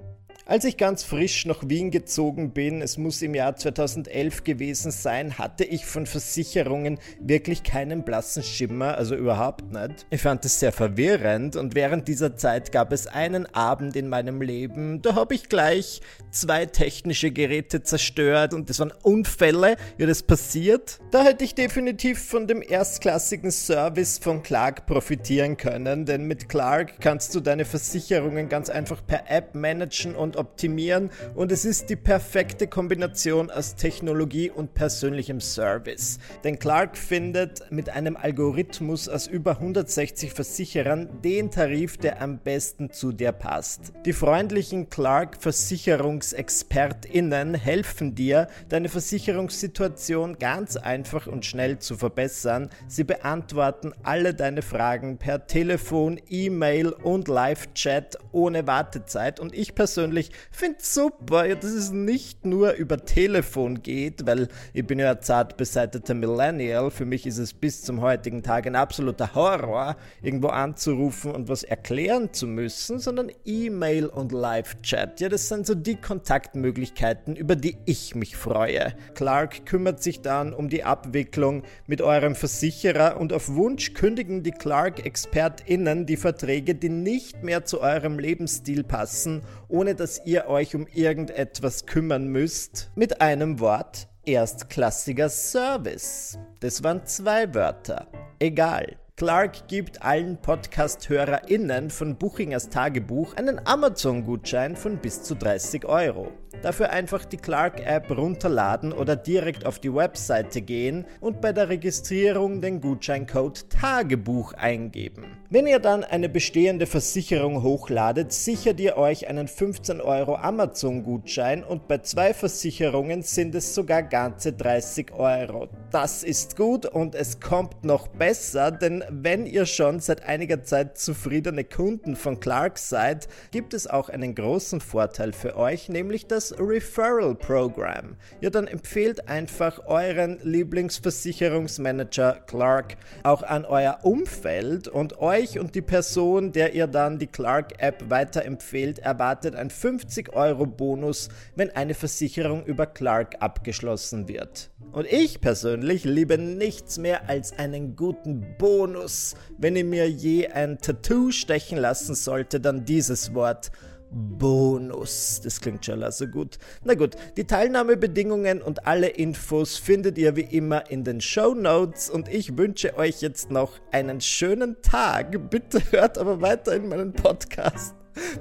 Als 0.49 0.65
ich 0.65 0.77
ganz 0.77 1.03
frisch 1.03 1.45
nach 1.45 1.69
Wien 1.69 1.91
gezogen 1.91 2.53
bin, 2.53 2.81
es 2.81 2.99
muss 2.99 3.21
im 3.21 3.35
Jahr 3.35 3.57
2011 3.57 4.45
gewesen 4.45 4.93
sein, 4.93 5.39
hatte 5.39 5.65
ich 5.65 5.87
von 5.87 6.07
Versicherungen 6.07 7.01
wirklich 7.19 7.65
keinen 7.65 8.05
blassen 8.05 8.45
Schimmer, 8.45 8.97
also 8.97 9.17
überhaupt 9.17 9.73
nicht. 9.73 10.07
Ich 10.09 10.23
fand 10.23 10.45
es 10.45 10.61
sehr 10.61 10.71
verwirrend 10.71 11.57
und 11.57 11.75
während 11.75 12.07
dieser 12.07 12.37
Zeit 12.37 12.71
gab 12.71 12.93
es 12.93 13.09
einen 13.09 13.53
Abend 13.57 13.97
in 13.97 14.09
meinem 14.09 14.41
Leben, 14.41 15.03
da 15.03 15.17
habe 15.17 15.35
ich 15.35 15.49
gleich 15.49 16.01
zwei 16.31 16.65
technische 16.67 17.33
Geräte 17.33 17.83
zerstört 17.83 18.55
und 18.55 18.71
das 18.71 18.79
waren 18.79 18.93
Unfälle, 19.03 19.75
ja 19.99 20.07
das 20.07 20.23
passiert. 20.23 21.01
Da 21.11 21.25
hätte 21.25 21.43
ich 21.43 21.57
definitiv 21.57 22.25
von 22.25 22.47
dem 22.47 22.63
erstklassigen 22.63 23.51
Service 23.51 24.19
von 24.19 24.45
Clark 24.45 24.87
profitieren 24.87 25.57
können, 25.57 26.07
denn 26.07 26.23
mit 26.23 26.49
Clark 26.49 27.01
kannst 27.01 27.35
du 27.35 27.41
deine 27.41 27.65
Versicherungen 27.65 28.49
ganz 28.49 28.71
einfach 28.71 29.05
per 29.05 29.29
App 29.29 29.57
managen 29.57 30.15
und 30.15 30.36
optimieren 30.37 31.11
und 31.35 31.53
es 31.53 31.65
ist 31.65 31.91
die 31.91 31.97
perfekte 31.97 32.67
Kombination 32.67 33.51
aus 33.51 33.75
Technologie 33.75 34.51
und 34.51 34.75
persönlichem 34.75 35.41
Service. 35.41 36.19
Denn 36.45 36.59
Clark 36.59 36.97
findet 36.97 37.71
mit 37.71 37.91
einem 37.91 38.17
Algorithmus 38.17 39.09
aus 39.09 39.27
über 39.27 39.53
160 39.53 40.33
Versicherern 40.33 41.09
den 41.23 41.51
Tarif, 41.51 41.97
der 41.97 42.23
am 42.23 42.39
besten 42.39 42.91
zu 42.91 43.13
dir 43.13 43.33
passt. 43.33 43.93
Die 44.05 44.13
freundlichen 44.13 44.91
Clark 44.91 45.41
Versicherungsexpertinnen 45.41 47.55
helfen 47.55 48.15
dir, 48.15 48.49
deine 48.69 48.89
Versicherungssituation 48.89 50.39
ganz 50.39 50.77
einfach 50.77 51.27
und 51.27 51.45
schnell 51.45 51.79
zu 51.79 51.97
verbessern. 51.97 52.71
Sie 52.89 53.05
beantworten 53.05 53.93
alle 54.03 54.35
deine 54.35 54.63
Fragen 54.63 55.19
per 55.19 55.47
Telefon, 55.47 56.21
E-Mail 56.29 56.91
und 56.91 57.29
Live-Chat 57.29 58.19
ohne 58.33 58.67
Wartezeit 58.67 59.41
und 59.41 59.55
ich 59.55 59.75
persönlich 59.75 60.26
ich 60.27 60.57
finde 60.57 60.79
super, 60.81 61.55
dass 61.55 61.71
es 61.71 61.91
nicht 61.91 62.45
nur 62.45 62.73
über 62.73 63.05
Telefon 63.05 63.83
geht, 63.83 64.27
weil 64.27 64.49
ich 64.73 64.87
bin 64.87 64.99
ja 64.99 65.13
ein 65.13 65.23
zart 65.23 65.57
beseiteter 65.57 66.15
Millennial. 66.15 66.91
Für 66.91 67.05
mich 67.05 67.27
ist 67.27 67.39
es 67.39 67.53
bis 67.53 67.83
zum 67.83 68.01
heutigen 68.01 68.43
Tag 68.43 68.67
ein 68.67 68.77
absoluter 68.77 69.35
Horror, 69.35 69.97
irgendwo 70.23 70.49
anzurufen 70.49 71.33
und 71.33 71.49
was 71.49 71.63
erklären 71.63 72.33
zu 72.33 72.47
müssen, 72.47 72.99
sondern 72.99 73.31
E-Mail 73.45 74.07
und 74.07 74.33
Live-Chat. 74.33 75.21
Ja, 75.21 75.29
das 75.29 75.49
sind 75.49 75.67
so 75.67 75.75
die 75.75 75.97
Kontaktmöglichkeiten, 75.97 77.37
über 77.37 77.57
die 77.57 77.77
ich 77.85 78.15
mich 78.15 78.37
freue. 78.37 78.95
Clark 79.15 79.67
kümmert 79.67 80.03
sich 80.03 80.21
dann 80.21 80.53
um 80.53 80.69
die 80.69 80.85
Abwicklung 80.85 81.63
mit 81.87 82.03
eurem 82.03 82.35
Versicherer 82.35 83.19
und 83.21 83.33
auf 83.33 83.55
Wunsch 83.55 83.95
kündigen 83.95 84.43
die 84.43 84.51
Clark-ExpertInnen 84.51 86.07
die 86.07 86.17
Verträge, 86.17 86.75
die 86.75 86.89
nicht 86.89 87.43
mehr 87.43 87.65
zu 87.65 87.81
eurem 87.81 88.19
Lebensstil 88.19 88.85
passen, 88.85 89.43
ohne 89.69 89.95
dass 89.95 90.16
ihr 90.25 90.47
euch 90.49 90.75
um 90.75 90.87
irgendetwas 90.87 91.87
kümmern 91.87 92.29
müsst. 92.29 92.91
Mit 92.95 93.21
einem 93.21 93.61
Wort 93.61 94.09
erstklassiger 94.25 95.29
Service. 95.29 96.39
Das 96.61 96.83
waren 96.83 97.07
zwei 97.07 97.55
Wörter. 97.55 98.09
Egal. 98.39 98.97
Clark 99.19 99.67
gibt 99.69 100.03
allen 100.03 100.37
Podcast-HörerInnen 100.37 101.89
von 101.89 102.17
Buchingers 102.17 102.69
Tagebuch 102.69 103.35
einen 103.37 103.59
Amazon-Gutschein 103.67 104.77
von 104.77 104.99
bis 104.99 105.23
zu 105.23 105.35
30 105.35 105.87
Euro. 105.87 106.33
Dafür 106.61 106.91
einfach 106.91 107.25
die 107.25 107.39
Clark-App 107.39 108.11
runterladen 108.11 108.93
oder 108.93 109.17
direkt 109.17 109.65
auf 109.65 109.79
die 109.79 109.95
Webseite 109.95 110.61
gehen 110.61 111.07
und 111.21 111.41
bei 111.41 111.55
der 111.55 111.71
Registrierung 111.71 112.61
den 112.61 112.83
Gutscheincode 112.83 113.71
Tagebuch 113.71 114.53
eingeben. 114.53 115.39
Wenn 115.49 115.69
ihr 115.69 115.79
dann 115.79 116.03
eine 116.03 116.29
bestehende 116.29 116.87
Versicherung 116.87 117.63
hochladet, 117.63 118.33
sichert 118.33 118.81
ihr 118.81 118.97
euch 118.97 119.29
einen 119.29 119.47
15 119.47 120.01
Euro 120.01 120.35
Amazon-Gutschein 120.35 121.63
und 121.63 121.87
bei 121.87 121.99
zwei 121.99 122.35
Versicherungen 122.35 123.23
sind 123.23 123.55
es 123.55 123.73
sogar 123.73 124.03
ganze 124.03 124.55
30 124.55 125.13
Euro. 125.13 125.69
Das 125.93 126.25
ist 126.25 126.57
gut 126.57 126.85
und 126.85 127.15
es 127.15 127.39
kommt 127.39 127.85
noch 127.85 128.09
besser, 128.09 128.73
denn 128.73 129.05
wenn 129.09 129.47
ihr 129.47 129.67
schon 129.67 130.01
seit 130.01 130.25
einiger 130.25 130.65
Zeit 130.65 130.99
zufriedene 130.99 131.63
Kunden 131.63 132.17
von 132.17 132.41
Clark 132.41 132.77
seid, 132.77 133.29
gibt 133.53 133.73
es 133.73 133.87
auch 133.87 134.09
einen 134.09 134.35
großen 134.35 134.81
Vorteil 134.81 135.33
für 135.33 135.57
euch, 135.57 135.89
nämlich 135.89 136.27
das 136.27 136.59
Referral 136.59 137.37
Program. 137.37 138.17
Ja, 138.41 138.51
dann 138.51 138.67
empfehlt 138.67 139.29
einfach 139.29 139.87
euren 139.87 140.41
Lieblingsversicherungsmanager 140.43 142.41
Clark 142.49 142.97
auch 143.23 143.45
an 143.45 143.65
euer 143.65 144.01
Umfeld 144.03 144.89
und 144.89 145.21
euch 145.21 145.36
und 145.37 145.75
die 145.75 145.83
Person, 145.83 146.53
der 146.53 146.73
ihr 146.73 146.87
dann 146.87 147.19
die 147.19 147.27
Clark 147.27 147.75
App 147.83 148.09
weiterempfehlt, 148.09 149.01
erwartet 149.01 149.55
ein 149.55 149.69
50 149.69 150.33
Euro 150.33 150.65
Bonus, 150.65 151.29
wenn 151.55 151.71
eine 151.77 151.93
Versicherung 151.93 152.65
über 152.65 152.87
Clark 152.87 153.37
abgeschlossen 153.41 154.29
wird. 154.29 154.71
Und 154.93 155.07
ich 155.13 155.43
persönlich 155.43 156.05
liebe 156.05 156.39
nichts 156.39 156.97
mehr 156.97 157.29
als 157.29 157.59
einen 157.59 157.97
guten 157.97 158.57
Bonus. 158.57 159.35
Wenn 159.59 159.77
ich 159.77 159.85
mir 159.85 160.09
je 160.09 160.49
ein 160.49 160.79
Tattoo 160.79 161.31
stechen 161.33 161.77
lassen 161.77 162.15
sollte, 162.15 162.59
dann 162.59 162.87
dieses 162.87 163.35
Wort. 163.35 163.71
Bonus. 164.11 165.41
Das 165.43 165.61
klingt 165.61 165.85
schon 165.85 166.03
also 166.03 166.27
gut. 166.27 166.59
Na 166.85 166.95
gut, 166.95 167.17
die 167.37 167.45
Teilnahmebedingungen 167.45 168.63
und 168.63 168.87
alle 168.87 169.09
Infos 169.09 169.77
findet 169.77 170.19
ihr 170.19 170.37
wie 170.37 170.43
immer 170.43 170.91
in 170.91 171.05
den 171.05 171.21
Show 171.21 171.55
Notes 171.55 172.09
und 172.11 172.29
ich 172.29 172.57
wünsche 172.57 172.97
euch 172.97 173.21
jetzt 173.21 173.51
noch 173.51 173.73
einen 173.91 174.21
schönen 174.21 174.81
Tag. 174.83 175.51
Bitte 175.51 175.81
hört 175.91 176.19
aber 176.19 176.41
weiter 176.41 176.75
in 176.75 176.89
meinen 176.89 177.13
Podcast. 177.13 177.95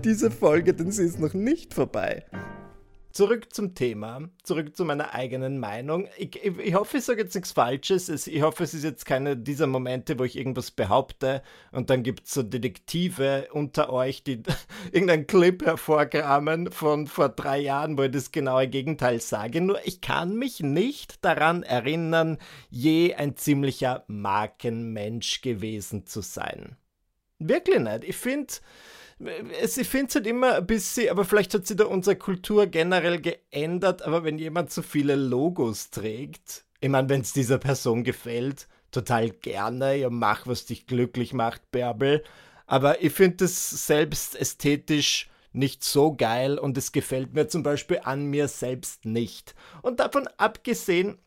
Diese 0.04 0.32
Folge, 0.32 0.74
denn 0.74 0.92
sie 0.92 1.04
ist 1.04 1.20
noch 1.20 1.34
nicht 1.34 1.74
vorbei. 1.74 2.26
Zurück 3.16 3.54
zum 3.54 3.76
Thema, 3.76 4.30
zurück 4.44 4.76
zu 4.76 4.84
meiner 4.84 5.14
eigenen 5.14 5.58
Meinung. 5.58 6.10
Ich, 6.18 6.36
ich, 6.44 6.58
ich 6.60 6.74
hoffe, 6.76 6.98
ich 6.98 7.06
sage 7.06 7.22
jetzt 7.22 7.34
nichts 7.34 7.54
Falsches. 7.54 8.10
Es, 8.10 8.28
ich 8.28 8.42
hoffe, 8.42 8.66
es 8.66 8.74
ist 8.74 8.84
jetzt 8.84 9.06
keiner 9.06 9.38
dieser 9.38 9.68
Momente, 9.68 10.20
wo 10.20 10.26
ich 10.26 10.38
irgendwas 10.38 10.70
behaupte 10.70 11.42
und 11.72 11.90
dann 11.90 12.04
gibt 12.04 12.28
es 12.28 12.34
so 12.34 12.44
Detektive 12.44 13.48
unter 13.54 13.90
euch, 13.90 14.24
die 14.24 14.44
irgendeinen 14.92 15.28
Clip 15.28 15.66
hervorkramen 15.66 16.74
von 16.74 17.08
vor 17.08 17.30
drei 17.30 17.60
Jahren, 17.60 17.98
wo 17.98 18.04
ich 18.04 18.12
das 18.12 18.34
genaue 18.34 18.68
Gegenteil 18.68 19.22
sage. 19.22 19.62
Nur 19.62 19.80
ich 19.86 20.02
kann 20.02 20.36
mich 20.36 20.60
nicht 20.60 21.24
daran 21.24 21.64
erinnern, 21.64 22.38
je 22.70 23.14
ein 23.14 23.38
ziemlicher 23.38 24.04
Markenmensch 24.08 25.40
gewesen 25.42 26.06
zu 26.06 26.20
sein. 26.20 26.76
Wirklich 27.40 27.80
nicht. 27.80 28.04
Ich 28.04 28.18
finde 28.18 28.54
ich 29.20 29.88
finde 29.88 30.08
es 30.08 30.16
halt 30.16 30.28
immer 30.28 30.56
ein 30.56 30.68
bisschen, 30.68 31.10
aber 31.10 31.24
vielleicht 31.24 31.54
hat 31.54 31.66
sich 31.66 31.78
da 31.78 31.86
unsere 31.86 32.18
Kultur 32.18 32.68
generell 32.68 33.22
geändert, 33.22 34.02
aber 34.02 34.24
wenn 34.24 34.38
jemand 34.38 34.72
so 34.72 34.82
viele 34.82 35.16
Logos 35.16 35.90
trägt, 35.90 36.66
ich 36.82 36.90
meine, 36.90 37.10
wenn 37.10 37.22
es 37.22 37.34
dieser 37.34 37.58
Person 37.58 38.04
gefällt, 38.04 38.68
total 38.92 39.30
gerne, 39.30 39.96
ja, 39.96 40.10
mach, 40.10 40.48
was 40.48 40.66
dich 40.66 40.88
glücklich 40.88 41.34
macht, 41.34 41.72
Bärbel. 41.72 42.24
Aber 42.68 43.02
ich 43.02 43.14
finde 43.14 43.46
es 43.46 43.88
selbst 43.88 44.40
ästhetisch 44.40 45.30
nicht 45.54 45.84
so 45.84 46.14
geil 46.14 46.58
und 46.58 46.78
es 46.78 46.92
gefällt 46.92 47.34
mir 47.34 47.48
zum 47.48 47.64
Beispiel 47.64 48.02
an 48.04 48.26
mir 48.26 48.48
selbst 48.48 49.06
nicht. 49.06 49.56
Und 49.82 50.00
davon 50.00 50.28
abgesehen, 50.38 51.18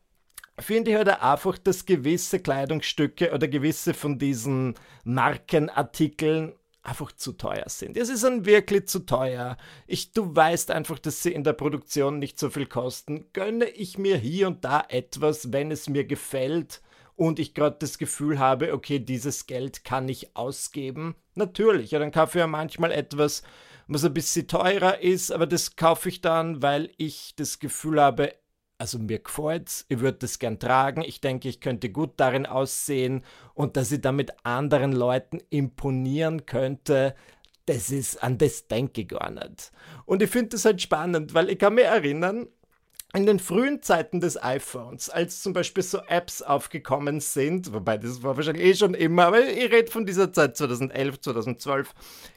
finde 0.59 0.91
ich 0.91 0.97
halt 0.97 1.09
einfach, 1.09 1.57
dass 1.57 1.85
gewisse 1.85 2.39
Kleidungsstücke 2.39 3.33
oder 3.33 3.47
gewisse 3.47 3.93
von 3.93 4.19
diesen 4.19 4.75
Markenartikeln 5.03 6.53
einfach 6.89 7.11
zu 7.11 7.33
teuer 7.33 7.67
sind. 7.67 7.95
Es 7.95 8.09
ist 8.09 8.23
dann 8.23 8.45
wirklich 8.45 8.87
zu 8.87 9.05
teuer. 9.05 9.57
Ich, 9.87 10.11
du 10.11 10.35
weißt 10.35 10.71
einfach, 10.71 10.99
dass 10.99 11.23
sie 11.23 11.31
in 11.31 11.43
der 11.43 11.53
Produktion 11.53 12.19
nicht 12.19 12.39
so 12.39 12.49
viel 12.49 12.65
kosten. 12.65 13.25
Gönne 13.33 13.69
ich 13.69 13.97
mir 13.97 14.17
hier 14.17 14.47
und 14.47 14.65
da 14.65 14.83
etwas, 14.89 15.53
wenn 15.53 15.71
es 15.71 15.87
mir 15.87 16.05
gefällt 16.05 16.81
und 17.15 17.37
ich 17.39 17.53
gerade 17.53 17.77
das 17.79 17.97
Gefühl 17.97 18.39
habe, 18.39 18.73
okay, 18.73 18.99
dieses 18.99 19.45
Geld 19.45 19.83
kann 19.83 20.09
ich 20.09 20.35
ausgeben. 20.35 21.15
Natürlich, 21.35 21.91
ja, 21.91 21.99
dann 21.99 22.11
kaufe 22.11 22.37
ich 22.37 22.41
ja 22.41 22.47
manchmal 22.47 22.91
etwas, 22.91 23.43
was 23.87 24.05
ein 24.05 24.13
bisschen 24.13 24.47
teurer 24.47 25.01
ist, 25.01 25.31
aber 25.31 25.45
das 25.47 25.75
kaufe 25.75 26.09
ich 26.09 26.21
dann, 26.21 26.61
weil 26.61 26.91
ich 26.97 27.33
das 27.35 27.59
Gefühl 27.59 28.01
habe, 28.01 28.33
also 28.79 28.97
mir 28.97 29.19
gefällt's, 29.19 29.85
ich 29.89 29.99
würde 29.99 30.19
das 30.19 30.39
gern 30.39 30.57
tragen, 30.57 31.01
ich 31.01 31.21
denke, 31.21 31.49
ich 31.49 31.59
könnte 31.59 31.89
gut 31.89 32.13
darin 32.17 32.45
aussehen 32.45 33.23
und 33.53 33.77
dass 33.77 33.91
ich 33.91 34.01
damit 34.01 34.31
anderen 34.43 34.93
Leuten 34.93 35.39
imponieren 35.49 36.45
könnte, 36.45 37.13
das 37.65 37.91
ist, 37.91 38.23
an 38.23 38.37
das 38.37 38.67
denke 38.67 39.01
ich 39.01 39.09
gar 39.09 39.29
nicht. 39.29 39.71
Und 40.05 40.23
ich 40.23 40.29
finde 40.29 40.49
das 40.49 40.65
halt 40.65 40.81
spannend, 40.81 41.33
weil 41.33 41.49
ich 41.49 41.59
kann 41.59 41.75
mich 41.75 41.85
erinnern, 41.85 42.47
in 43.13 43.25
den 43.25 43.39
frühen 43.39 43.81
Zeiten 43.81 44.19
des 44.19 44.41
iPhones, 44.41 45.09
als 45.09 45.41
zum 45.41 45.51
Beispiel 45.51 45.81
so 45.81 45.97
Apps 46.07 46.43
aufgekommen 46.43 47.21
sind, 47.21 47.73
wobei 47.73 47.97
das 47.97 48.21
war 48.21 48.37
wahrscheinlich 48.37 48.65
eh 48.65 48.75
schon 48.75 48.93
immer, 48.93 49.25
aber 49.25 49.47
ich 49.49 49.71
rede 49.71 49.91
von 49.91 50.05
dieser 50.05 50.31
Zeit 50.31 50.55
2011, 50.55 51.19
2012, 51.21 51.93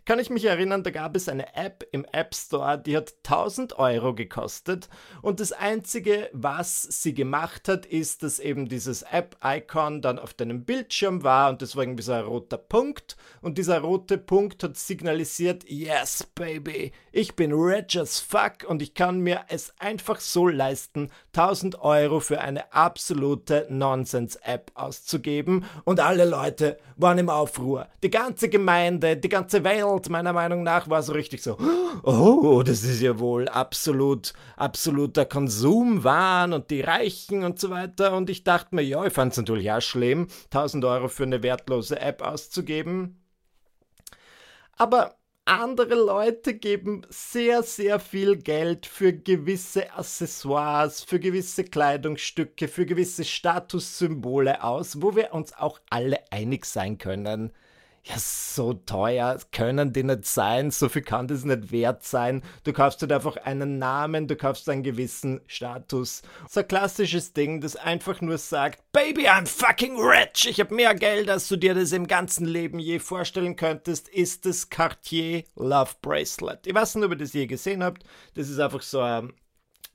kann 0.06 0.18
ich 0.18 0.30
mich 0.30 0.46
erinnern, 0.46 0.82
da 0.82 0.90
gab 0.90 1.14
es 1.14 1.28
eine 1.28 1.54
App 1.54 1.86
im 1.92 2.06
App 2.10 2.34
Store, 2.34 2.78
die 2.78 2.96
hat 2.96 3.12
1000 3.26 3.78
Euro 3.78 4.14
gekostet 4.14 4.88
und 5.20 5.40
das 5.40 5.52
Einzige, 5.52 6.30
was 6.32 6.82
sie 6.84 7.12
gemacht 7.12 7.68
hat, 7.68 7.84
ist, 7.84 8.22
dass 8.22 8.38
eben 8.38 8.66
dieses 8.66 9.02
App-Icon 9.02 10.00
dann 10.00 10.18
auf 10.18 10.32
deinem 10.32 10.64
Bildschirm 10.64 11.22
war 11.22 11.50
und 11.50 11.60
das 11.60 11.76
war 11.76 11.82
irgendwie 11.82 12.02
so 12.02 12.12
ein 12.12 12.24
roter 12.24 12.56
Punkt 12.56 13.18
und 13.42 13.58
dieser 13.58 13.80
rote 13.80 14.16
Punkt 14.16 14.62
hat 14.62 14.78
signalisiert, 14.78 15.64
yes, 15.68 16.26
baby, 16.34 16.92
ich 17.12 17.36
bin 17.36 17.52
rich 17.52 17.98
as 18.00 18.20
fuck 18.20 18.64
und 18.66 18.80
ich 18.80 18.94
kann 18.94 19.20
mir 19.20 19.44
es 19.48 19.78
einfach 19.78 20.18
so 20.18 20.48
leisten, 20.48 20.61
1000 20.62 21.80
Euro 21.80 22.20
für 22.20 22.40
eine 22.40 22.72
absolute 22.72 23.66
Nonsense-App 23.68 24.70
auszugeben 24.74 25.64
und 25.84 26.00
alle 26.00 26.24
Leute 26.24 26.78
waren 26.96 27.18
im 27.18 27.28
Aufruhr. 27.28 27.88
Die 28.02 28.10
ganze 28.10 28.48
Gemeinde, 28.48 29.16
die 29.16 29.28
ganze 29.28 29.64
Welt, 29.64 30.08
meiner 30.08 30.32
Meinung 30.32 30.62
nach, 30.62 30.88
war 30.88 31.02
so 31.02 31.12
richtig 31.12 31.42
so, 31.42 31.56
oh, 32.02 32.62
das 32.64 32.84
ist 32.84 33.00
ja 33.00 33.18
wohl 33.18 33.48
absolut, 33.48 34.32
absoluter 34.56 35.24
Konsumwahn 35.24 36.52
und 36.52 36.70
die 36.70 36.80
Reichen 36.80 37.44
und 37.44 37.58
so 37.58 37.70
weiter. 37.70 38.16
Und 38.16 38.30
ich 38.30 38.44
dachte 38.44 38.74
mir, 38.74 38.82
ja, 38.82 39.04
ich 39.04 39.12
fand 39.12 39.32
es 39.32 39.38
natürlich 39.38 39.70
auch 39.70 39.80
schlimm, 39.80 40.28
1000 40.52 40.84
Euro 40.84 41.08
für 41.08 41.24
eine 41.24 41.42
wertlose 41.42 42.00
App 42.00 42.22
auszugeben. 42.22 43.18
Aber 44.76 45.14
andere 45.44 45.94
Leute 45.94 46.54
geben 46.54 47.06
sehr, 47.08 47.62
sehr 47.62 47.98
viel 47.98 48.36
Geld 48.36 48.86
für 48.86 49.12
gewisse 49.12 49.92
Accessoires, 49.92 51.02
für 51.02 51.18
gewisse 51.18 51.64
Kleidungsstücke, 51.64 52.68
für 52.68 52.86
gewisse 52.86 53.24
Statussymbole 53.24 54.62
aus, 54.62 55.02
wo 55.02 55.16
wir 55.16 55.32
uns 55.34 55.52
auch 55.52 55.80
alle 55.90 56.18
einig 56.30 56.64
sein 56.64 56.98
können 56.98 57.52
ja, 58.04 58.16
so 58.18 58.72
teuer 58.72 59.38
können 59.52 59.92
die 59.92 60.02
nicht 60.02 60.26
sein, 60.26 60.72
so 60.72 60.88
viel 60.88 61.02
kann 61.02 61.28
das 61.28 61.44
nicht 61.44 61.70
wert 61.70 62.02
sein. 62.02 62.42
Du 62.64 62.72
kaufst 62.72 63.00
halt 63.00 63.12
einfach 63.12 63.36
einen 63.36 63.78
Namen, 63.78 64.26
du 64.26 64.34
kaufst 64.34 64.68
einen 64.68 64.82
gewissen 64.82 65.40
Status. 65.46 66.22
So 66.48 66.60
ein 66.60 66.68
klassisches 66.68 67.32
Ding, 67.32 67.60
das 67.60 67.76
einfach 67.76 68.20
nur 68.20 68.38
sagt, 68.38 68.82
Baby, 68.92 69.28
I'm 69.28 69.46
fucking 69.46 69.96
rich, 70.00 70.48
ich 70.48 70.58
habe 70.58 70.74
mehr 70.74 70.96
Geld, 70.96 71.30
als 71.30 71.46
du 71.46 71.56
dir 71.56 71.74
das 71.74 71.92
im 71.92 72.08
ganzen 72.08 72.44
Leben 72.44 72.80
je 72.80 72.98
vorstellen 72.98 73.54
könntest, 73.54 74.08
ist 74.08 74.46
das 74.46 74.68
Cartier 74.68 75.44
Love 75.54 75.92
Bracelet. 76.02 76.66
Ich 76.66 76.74
weiß 76.74 76.96
nicht, 76.96 77.04
ob 77.04 77.12
ihr 77.12 77.18
das 77.18 77.32
je 77.34 77.46
gesehen 77.46 77.84
habt. 77.84 78.02
Das 78.34 78.48
ist 78.48 78.58
einfach 78.58 78.82
so 78.82 79.00
ein 79.00 79.32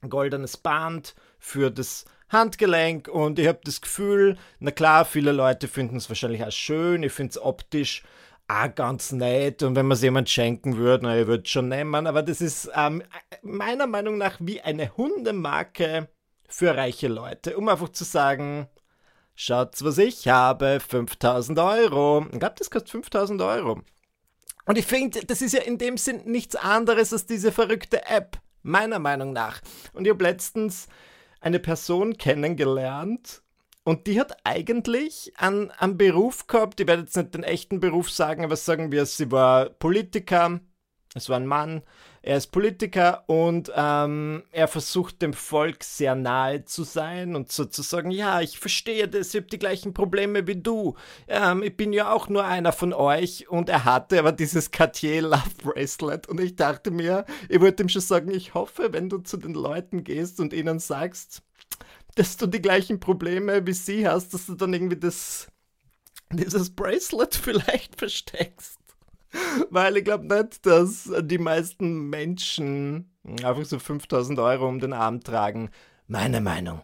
goldenes 0.08 0.56
Band 0.56 1.14
für 1.40 1.72
das 1.72 2.06
Handgelenk 2.30 3.08
und 3.08 3.40
ich 3.40 3.48
habe 3.48 3.60
das 3.64 3.82
Gefühl, 3.82 4.38
na 4.60 4.72
klar, 4.72 5.06
viele 5.06 5.32
Leute 5.32 5.68
finden 5.68 5.98
es 5.98 6.10
wahrscheinlich 6.10 6.44
auch 6.44 6.52
schön, 6.52 7.04
ich 7.04 7.14
finde 7.14 7.32
es 7.32 7.42
optisch 7.42 8.04
auch 8.48 8.74
ganz 8.76 9.12
nett 9.12 9.64
und 9.64 9.76
wenn 9.76 9.88
man 9.88 9.96
es 9.96 10.02
jemand 10.02 10.30
schenken 10.30 10.78
würde, 10.78 11.06
na, 11.06 11.20
ich 11.20 11.28
würde 11.28 11.44
es 11.44 11.50
schon 11.50 11.70
nehmen, 11.70 12.08
aber 12.08 12.24
das 12.24 12.42
ist 12.42 12.70
ähm, 12.76 13.04
meiner 13.42 13.88
Meinung 13.88 14.18
nach 14.18 14.38
wie 14.40 14.62
eine 14.62 14.96
Hundemarke 14.96 16.10
für 16.48 16.76
reiche 16.76 17.08
Leute, 17.08 17.58
um 17.58 17.68
einfach 17.68 17.90
zu 17.90 18.04
sagen, 18.04 18.68
schaut's, 19.36 19.84
was 19.84 19.98
ich 19.98 20.28
habe, 20.28 20.80
5000 20.80 21.60
Euro. 21.60 22.26
Ich 22.32 22.40
glaube, 22.40 22.56
das 22.58 22.72
kostet 22.72 22.90
5000 22.90 23.42
Euro. 23.42 23.82
Und 24.66 24.78
ich 24.78 24.86
finde, 24.86 25.26
das 25.26 25.42
ist 25.42 25.54
ja 25.54 25.62
in 25.62 25.78
dem 25.78 25.98
Sinn 25.98 26.24
nichts 26.26 26.56
anderes 26.56 27.14
als 27.14 27.26
diese 27.26 27.52
verrückte 27.52 28.06
App, 28.06 28.38
meiner 28.64 29.00
Meinung 29.00 29.32
nach. 29.32 29.62
Und 29.94 30.06
ich 30.06 30.12
habe 30.12 30.24
letztens 30.24 30.88
eine 31.42 31.60
Person 31.60 32.18
kennengelernt 32.18 33.42
und 33.84 34.06
die 34.08 34.20
hat 34.20 34.38
eigentlich 34.44 35.32
einen, 35.38 35.72
einen 35.72 35.98
Beruf 35.98 36.48
gehabt, 36.48 36.80
ich 36.82 36.88
werde 36.88 37.04
jetzt 37.04 37.16
nicht 37.16 37.34
den 37.34 37.44
echten 37.44 37.80
Beruf 37.80 38.10
sagen, 38.10 38.44
aber 38.44 38.58
sagen 38.58 38.92
wir, 38.92 39.06
sie 39.06 39.32
war 39.32 39.70
Politiker, 39.70 40.60
es 41.18 41.30
war 41.30 41.38
ein 41.38 41.46
Mann, 41.46 41.82
er 42.22 42.38
ist 42.38 42.48
Politiker 42.48 43.24
und 43.28 43.72
ähm, 43.76 44.44
er 44.52 44.68
versucht 44.68 45.22
dem 45.22 45.34
Volk 45.34 45.84
sehr 45.84 46.14
nahe 46.14 46.66
zu 46.66 46.84
sein 46.84 47.36
und 47.36 47.52
sozusagen, 47.52 48.12
ja, 48.12 48.42
ich 48.42 48.60
verstehe 48.60 49.08
das, 49.08 49.30
ich 49.30 49.42
habe 49.42 49.48
die 49.48 49.60
gleichen 49.60 49.94
Probleme 49.94 50.46
wie 50.46 50.58
du. 50.58 50.96
Ähm, 51.28 51.64
ich 51.64 51.78
bin 51.78 51.94
ja 51.94 52.12
auch 52.12 52.28
nur 52.28 52.44
einer 52.44 52.74
von 52.74 52.92
euch 52.94 53.50
und 53.50 53.70
er 53.70 53.86
hatte 53.86 54.20
aber 54.20 54.32
dieses 54.32 54.72
Cartier 54.72 55.22
Love 55.22 55.52
Bracelet 55.64 56.28
und 56.28 56.42
ich 56.42 56.56
dachte 56.56 56.92
mir, 56.92 57.26
ich 57.48 57.62
wollte 57.62 57.84
ihm 57.84 57.90
schon 57.90 58.02
sagen, 58.02 58.32
ich 58.32 58.54
hoffe, 58.54 58.92
wenn 58.92 59.10
du 59.10 59.20
zu 59.20 59.38
den 59.38 59.54
Leuten 59.54 60.04
gehst 60.04 60.40
und 60.40 60.54
ihnen 60.54 60.80
sagst, 60.80 61.44
dass 62.16 62.36
du 62.36 62.48
die 62.48 62.62
gleichen 62.62 63.00
Probleme 63.00 63.66
wie 63.66 63.74
sie 63.74 64.08
hast, 64.08 64.34
dass 64.34 64.48
du 64.48 64.56
dann 64.56 64.74
irgendwie 64.74 65.00
das 65.00 65.48
dieses 66.32 66.76
Bracelet 66.76 67.36
vielleicht 67.42 67.98
versteckst. 67.98 68.77
Weil 69.70 69.98
ich 69.98 70.04
glaube 70.04 70.26
nicht, 70.26 70.66
dass 70.66 71.12
die 71.22 71.38
meisten 71.38 72.10
Menschen 72.10 73.12
einfach 73.44 73.66
so 73.66 73.80
5000 73.80 74.40
Euro 74.40 74.68
um 74.68 74.80
den 74.80 74.94
Arm 74.94 75.22
tragen. 75.22 75.70
Meine 76.08 76.42
Meinung. 76.42 76.82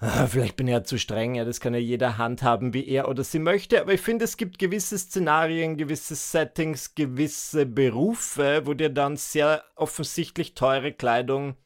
Ah, 0.00 0.28
vielleicht 0.28 0.54
bin 0.54 0.68
ich 0.68 0.72
ja 0.72 0.84
zu 0.84 0.96
streng, 0.96 1.34
ja, 1.34 1.44
das 1.44 1.58
kann 1.58 1.74
ja 1.74 1.80
jeder 1.80 2.18
handhaben, 2.18 2.72
wie 2.72 2.86
er 2.86 3.08
oder 3.08 3.24
sie 3.24 3.40
möchte, 3.40 3.80
aber 3.80 3.94
ich 3.94 4.00
finde, 4.00 4.26
es 4.26 4.36
gibt 4.36 4.60
gewisse 4.60 4.96
Szenarien, 4.96 5.76
gewisse 5.76 6.14
Settings, 6.14 6.94
gewisse 6.94 7.66
Berufe, 7.66 8.62
wo 8.64 8.74
dir 8.74 8.90
dann 8.90 9.16
sehr 9.16 9.64
offensichtlich 9.74 10.54
teure 10.54 10.92
Kleidung 10.92 11.56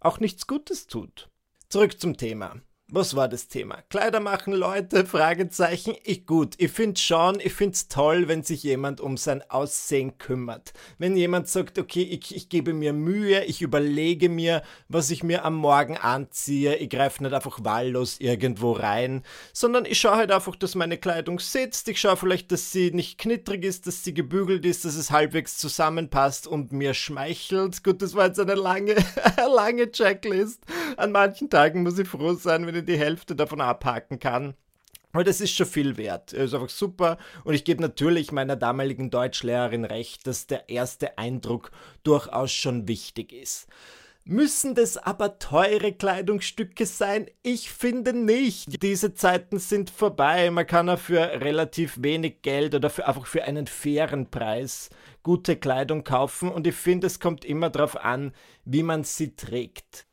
auch 0.00 0.20
nichts 0.20 0.46
Gutes 0.46 0.86
tut. 0.86 1.30
Zurück 1.70 1.98
zum 1.98 2.18
Thema. 2.18 2.56
Was 2.90 3.14
war 3.14 3.28
das 3.28 3.48
Thema? 3.48 3.82
Kleider 3.90 4.18
machen 4.18 4.54
Leute? 4.54 5.04
Fragezeichen. 5.04 5.94
Ich 6.04 6.24
gut. 6.24 6.54
Ich 6.56 6.72
find's 6.72 7.02
schon, 7.02 7.38
ich 7.38 7.52
find's 7.52 7.88
toll, 7.88 8.28
wenn 8.28 8.42
sich 8.42 8.62
jemand 8.62 9.02
um 9.02 9.18
sein 9.18 9.42
Aussehen 9.50 10.16
kümmert. 10.16 10.72
Wenn 10.96 11.14
jemand 11.14 11.48
sagt, 11.48 11.78
okay, 11.78 12.02
ich, 12.02 12.34
ich 12.34 12.48
gebe 12.48 12.72
mir 12.72 12.94
Mühe, 12.94 13.44
ich 13.44 13.60
überlege 13.60 14.30
mir, 14.30 14.62
was 14.88 15.10
ich 15.10 15.22
mir 15.22 15.44
am 15.44 15.56
Morgen 15.56 15.98
anziehe. 15.98 16.76
Ich 16.76 16.88
greife 16.88 17.22
nicht 17.22 17.34
einfach 17.34 17.62
wahllos 17.62 18.20
irgendwo 18.20 18.72
rein, 18.72 19.22
sondern 19.52 19.84
ich 19.84 20.00
schaue 20.00 20.16
halt 20.16 20.32
einfach, 20.32 20.56
dass 20.56 20.74
meine 20.74 20.96
Kleidung 20.96 21.40
sitzt. 21.40 21.88
Ich 21.88 22.00
schaue 22.00 22.16
vielleicht, 22.16 22.50
dass 22.52 22.72
sie 22.72 22.90
nicht 22.90 23.18
knittrig 23.18 23.64
ist, 23.64 23.86
dass 23.86 24.02
sie 24.02 24.14
gebügelt 24.14 24.64
ist, 24.64 24.86
dass 24.86 24.96
es 24.96 25.10
halbwegs 25.10 25.58
zusammenpasst 25.58 26.46
und 26.46 26.72
mir 26.72 26.94
schmeichelt. 26.94 27.84
Gut, 27.84 28.00
das 28.00 28.14
war 28.14 28.28
jetzt 28.28 28.40
eine 28.40 28.54
lange, 28.54 28.94
lange 29.54 29.92
Checklist. 29.92 30.62
An 30.96 31.12
manchen 31.12 31.50
Tagen 31.50 31.82
muss 31.82 31.98
ich 31.98 32.08
froh 32.08 32.32
sein, 32.32 32.66
wenn 32.66 32.77
ich 32.78 32.84
die 32.86 32.98
Hälfte 32.98 33.36
davon 33.36 33.60
abhaken 33.60 34.18
kann. 34.18 34.54
Aber 35.12 35.24
das 35.24 35.40
ist 35.40 35.54
schon 35.54 35.66
viel 35.66 35.96
wert. 35.96 36.32
Ist 36.32 36.54
einfach 36.54 36.68
super. 36.68 37.18
Und 37.44 37.54
ich 37.54 37.64
gebe 37.64 37.82
natürlich 37.82 38.30
meiner 38.30 38.56
damaligen 38.56 39.10
Deutschlehrerin 39.10 39.84
recht, 39.84 40.26
dass 40.26 40.46
der 40.46 40.68
erste 40.68 41.18
Eindruck 41.18 41.70
durchaus 42.04 42.52
schon 42.52 42.88
wichtig 42.88 43.32
ist. 43.32 43.66
Müssen 44.30 44.74
das 44.74 44.98
aber 44.98 45.38
teure 45.38 45.94
Kleidungsstücke 45.94 46.84
sein? 46.84 47.30
Ich 47.42 47.70
finde 47.70 48.12
nicht. 48.12 48.82
Diese 48.82 49.14
Zeiten 49.14 49.58
sind 49.58 49.88
vorbei. 49.88 50.50
Man 50.50 50.66
kann 50.66 50.90
auch 50.90 50.98
für 50.98 51.20
relativ 51.40 52.02
wenig 52.02 52.42
Geld 52.42 52.74
oder 52.74 52.90
für, 52.90 53.08
einfach 53.08 53.24
für 53.24 53.44
einen 53.44 53.66
fairen 53.66 54.30
Preis 54.30 54.90
gute 55.22 55.56
Kleidung 55.56 56.04
kaufen. 56.04 56.50
Und 56.50 56.66
ich 56.66 56.74
finde, 56.74 57.06
es 57.06 57.20
kommt 57.20 57.46
immer 57.46 57.70
darauf 57.70 57.96
an, 57.96 58.32
wie 58.66 58.82
man 58.82 59.02
sie 59.02 59.34
trägt. 59.34 60.07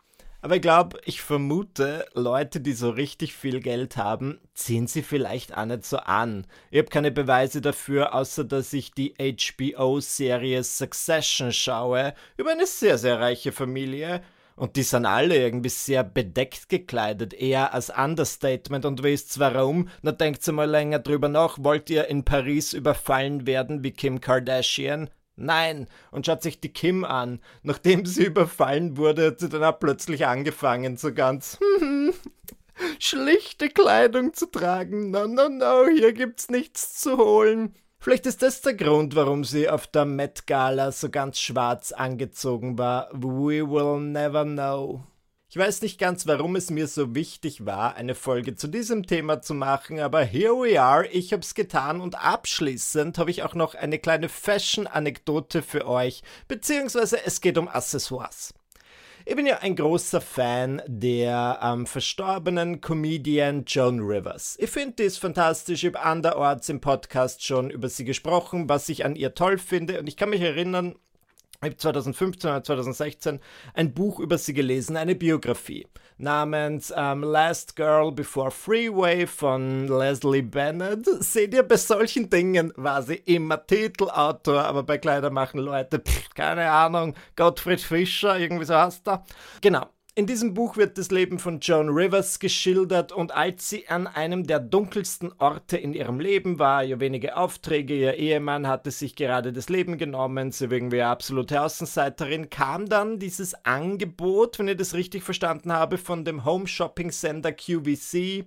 Aber 0.45 0.57
ich 0.57 0.61
glaube, 0.61 0.99
ich 1.05 1.23
vermute, 1.23 2.05
Leute, 2.13 2.61
die 2.61 2.73
so 2.73 2.91
richtig 2.91 3.33
viel 3.33 3.61
Geld 3.61 3.97
haben, 3.97 4.39
ziehen 4.53 4.85
sie 4.85 5.01
vielleicht 5.01 5.57
auch 5.57 5.65
nicht 5.65 5.87
so 5.87 5.97
an. 5.97 6.45
Ich 6.69 6.77
habe 6.77 6.89
keine 6.89 7.09
Beweise 7.09 7.61
dafür, 7.61 8.13
außer 8.13 8.43
dass 8.43 8.71
ich 8.71 8.91
die 8.91 9.15
HBO-Serie 9.17 10.63
Succession 10.63 11.51
schaue, 11.51 12.13
über 12.37 12.51
eine 12.51 12.67
sehr, 12.67 12.99
sehr 12.99 13.19
reiche 13.19 13.51
Familie. 13.53 14.21
Und 14.55 14.75
die 14.75 14.83
sind 14.83 15.07
alle 15.07 15.35
irgendwie 15.35 15.69
sehr 15.69 16.03
bedeckt 16.03 16.69
gekleidet, 16.69 17.33
eher 17.33 17.73
als 17.73 17.89
Understatement. 17.89 18.85
Und 18.85 19.01
wisst 19.01 19.39
warum? 19.39 19.89
Na 20.03 20.11
denkt 20.11 20.45
mal 20.51 20.69
länger 20.69 20.99
drüber 20.99 21.27
nach. 21.27 21.57
Wollt 21.59 21.89
ihr 21.89 22.07
in 22.07 22.23
Paris 22.23 22.73
überfallen 22.73 23.47
werden 23.47 23.83
wie 23.83 23.93
Kim 23.93 24.21
Kardashian? 24.21 25.09
Nein, 25.37 25.87
und 26.11 26.25
schaut 26.25 26.41
sich 26.41 26.59
die 26.59 26.71
Kim 26.71 27.03
an. 27.03 27.39
Nachdem 27.63 28.05
sie 28.05 28.25
überfallen 28.27 28.97
wurde, 28.97 29.27
hat 29.27 29.39
sie 29.39 29.49
dann 29.49 29.63
auch 29.63 29.79
plötzlich 29.79 30.25
angefangen, 30.25 30.97
so 30.97 31.13
ganz 31.13 31.59
schlichte 32.99 33.69
Kleidung 33.69 34.33
zu 34.33 34.45
tragen. 34.45 35.11
No, 35.11 35.27
no, 35.27 35.49
no, 35.49 35.87
hier 35.87 36.13
gibt's 36.13 36.49
nichts 36.49 36.99
zu 36.99 37.17
holen. 37.17 37.73
Vielleicht 37.99 38.27
ist 38.27 38.43
das 38.43 38.61
der 38.61 38.75
Grund, 38.75 39.15
warum 39.15 39.43
sie 39.43 39.67
auf 39.67 39.87
der 39.87 40.05
Met 40.05 40.45
Gala 40.45 40.91
so 40.91 41.09
ganz 41.09 41.39
schwarz 41.39 41.91
angezogen 41.91 42.77
war. 42.77 43.09
We 43.11 43.67
will 43.67 43.99
never 43.99 44.43
know. 44.43 45.03
Ich 45.55 45.59
weiß 45.61 45.83
nicht 45.83 45.97
ganz, 45.97 46.27
warum 46.27 46.57
es 46.57 46.69
mir 46.69 46.85
so 46.85 47.15
wichtig 47.15 47.65
war, 47.65 47.95
eine 47.95 48.13
Folge 48.13 48.55
zu 48.55 48.67
diesem 48.67 49.07
Thema 49.07 49.41
zu 49.41 49.53
machen, 49.53 50.01
aber 50.01 50.21
here 50.21 50.51
we 50.51 50.81
are, 50.81 51.07
ich 51.07 51.31
hab's 51.31 51.55
getan 51.55 52.01
und 52.01 52.21
abschließend 52.21 53.17
habe 53.17 53.31
ich 53.31 53.41
auch 53.41 53.55
noch 53.55 53.73
eine 53.73 53.97
kleine 53.97 54.27
Fashion-Anekdote 54.27 55.61
für 55.61 55.87
euch, 55.87 56.23
beziehungsweise 56.49 57.25
es 57.25 57.39
geht 57.39 57.57
um 57.57 57.69
Accessoires. 57.69 58.53
Ich 59.23 59.37
bin 59.37 59.45
ja 59.45 59.59
ein 59.59 59.77
großer 59.77 60.19
Fan 60.19 60.81
der 60.87 61.57
ähm, 61.63 61.85
verstorbenen 61.85 62.81
Comedian 62.81 63.63
Joan 63.65 64.01
Rivers. 64.01 64.57
Ich 64.59 64.69
finde, 64.69 64.97
die 64.97 65.03
ist 65.03 65.19
fantastisch. 65.19 65.85
Ich 65.85 65.95
habe 65.95 66.05
anderorts 66.05 66.67
im 66.67 66.81
Podcast 66.81 67.45
schon 67.45 67.69
über 67.69 67.87
sie 67.87 68.03
gesprochen, 68.03 68.67
was 68.67 68.89
ich 68.89 69.05
an 69.05 69.15
ihr 69.15 69.33
toll 69.33 69.57
finde. 69.57 70.01
Und 70.01 70.07
ich 70.07 70.17
kann 70.17 70.29
mich 70.29 70.41
erinnern, 70.41 70.95
ich 71.65 71.71
habe 71.71 71.77
2015 71.77 72.49
oder 72.49 72.63
2016 72.63 73.39
ein 73.73 73.93
Buch 73.93 74.19
über 74.19 74.37
sie 74.37 74.53
gelesen, 74.53 74.97
eine 74.97 75.15
Biografie 75.15 75.87
namens 76.17 76.91
um, 76.91 77.23
Last 77.23 77.75
Girl 77.75 78.11
Before 78.11 78.51
Freeway 78.51 79.27
von 79.27 79.87
Leslie 79.87 80.41
Bennett. 80.41 81.05
Seht 81.23 81.53
ihr, 81.53 81.63
bei 81.63 81.77
solchen 81.77 82.29
Dingen 82.29 82.71
war 82.75 83.01
sie 83.01 83.15
immer 83.15 83.65
Titelautor, 83.65 84.63
aber 84.63 84.83
bei 84.83 84.97
Kleider 84.97 85.29
machen 85.29 85.59
Leute, 85.59 85.99
pff, 85.99 86.29
keine 86.33 86.69
Ahnung, 86.69 87.15
Gottfried 87.35 87.81
Fischer, 87.81 88.37
irgendwie 88.39 88.65
so 88.65 88.75
heißt 88.75 89.07
er. 89.07 89.25
Genau. 89.61 89.94
In 90.17 90.27
diesem 90.27 90.53
Buch 90.53 90.77
wird 90.77 90.97
das 90.97 91.11
Leben 91.11 91.39
von 91.39 91.59
Joan 91.59 91.89
Rivers 91.89 92.39
geschildert 92.39 93.11
und 93.11 93.35
als 93.35 93.67
sie 93.67 93.89
an 93.89 94.07
einem 94.07 94.47
der 94.47 94.61
dunkelsten 94.61 95.33
Orte 95.39 95.75
in 95.75 95.93
ihrem 95.93 96.21
Leben 96.21 96.57
war, 96.57 96.85
ihr 96.85 97.01
wenige 97.01 97.35
Aufträge, 97.35 97.93
ihr 97.93 98.13
Ehemann 98.13 98.65
hatte 98.65 98.91
sich 98.91 99.17
gerade 99.17 99.51
das 99.51 99.67
Leben 99.67 99.97
genommen, 99.97 100.53
sie 100.53 100.69
war 100.69 100.77
irgendwie 100.77 101.01
absolute 101.01 101.61
Außenseiterin, 101.61 102.49
kam 102.49 102.85
dann 102.87 103.19
dieses 103.19 103.65
Angebot, 103.65 104.57
wenn 104.57 104.69
ich 104.69 104.77
das 104.77 104.93
richtig 104.93 105.21
verstanden 105.21 105.73
habe, 105.73 105.97
von 105.97 106.23
dem 106.23 106.45
Home-Shopping-Sender 106.45 107.51
QVC, 107.51 108.45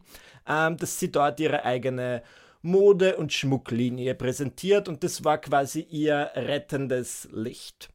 ähm, 0.49 0.79
dass 0.79 0.99
sie 0.99 1.13
dort 1.13 1.39
ihre 1.39 1.67
eigene 1.67 2.23
Mode- 2.63 3.19
und 3.19 3.31
Schmucklinie 3.35 4.15
präsentiert 4.15 4.89
und 4.89 5.05
das 5.05 5.23
war 5.23 5.37
quasi 5.37 5.81
ihr 5.91 6.31
rettendes 6.35 7.29
Licht. 7.31 7.91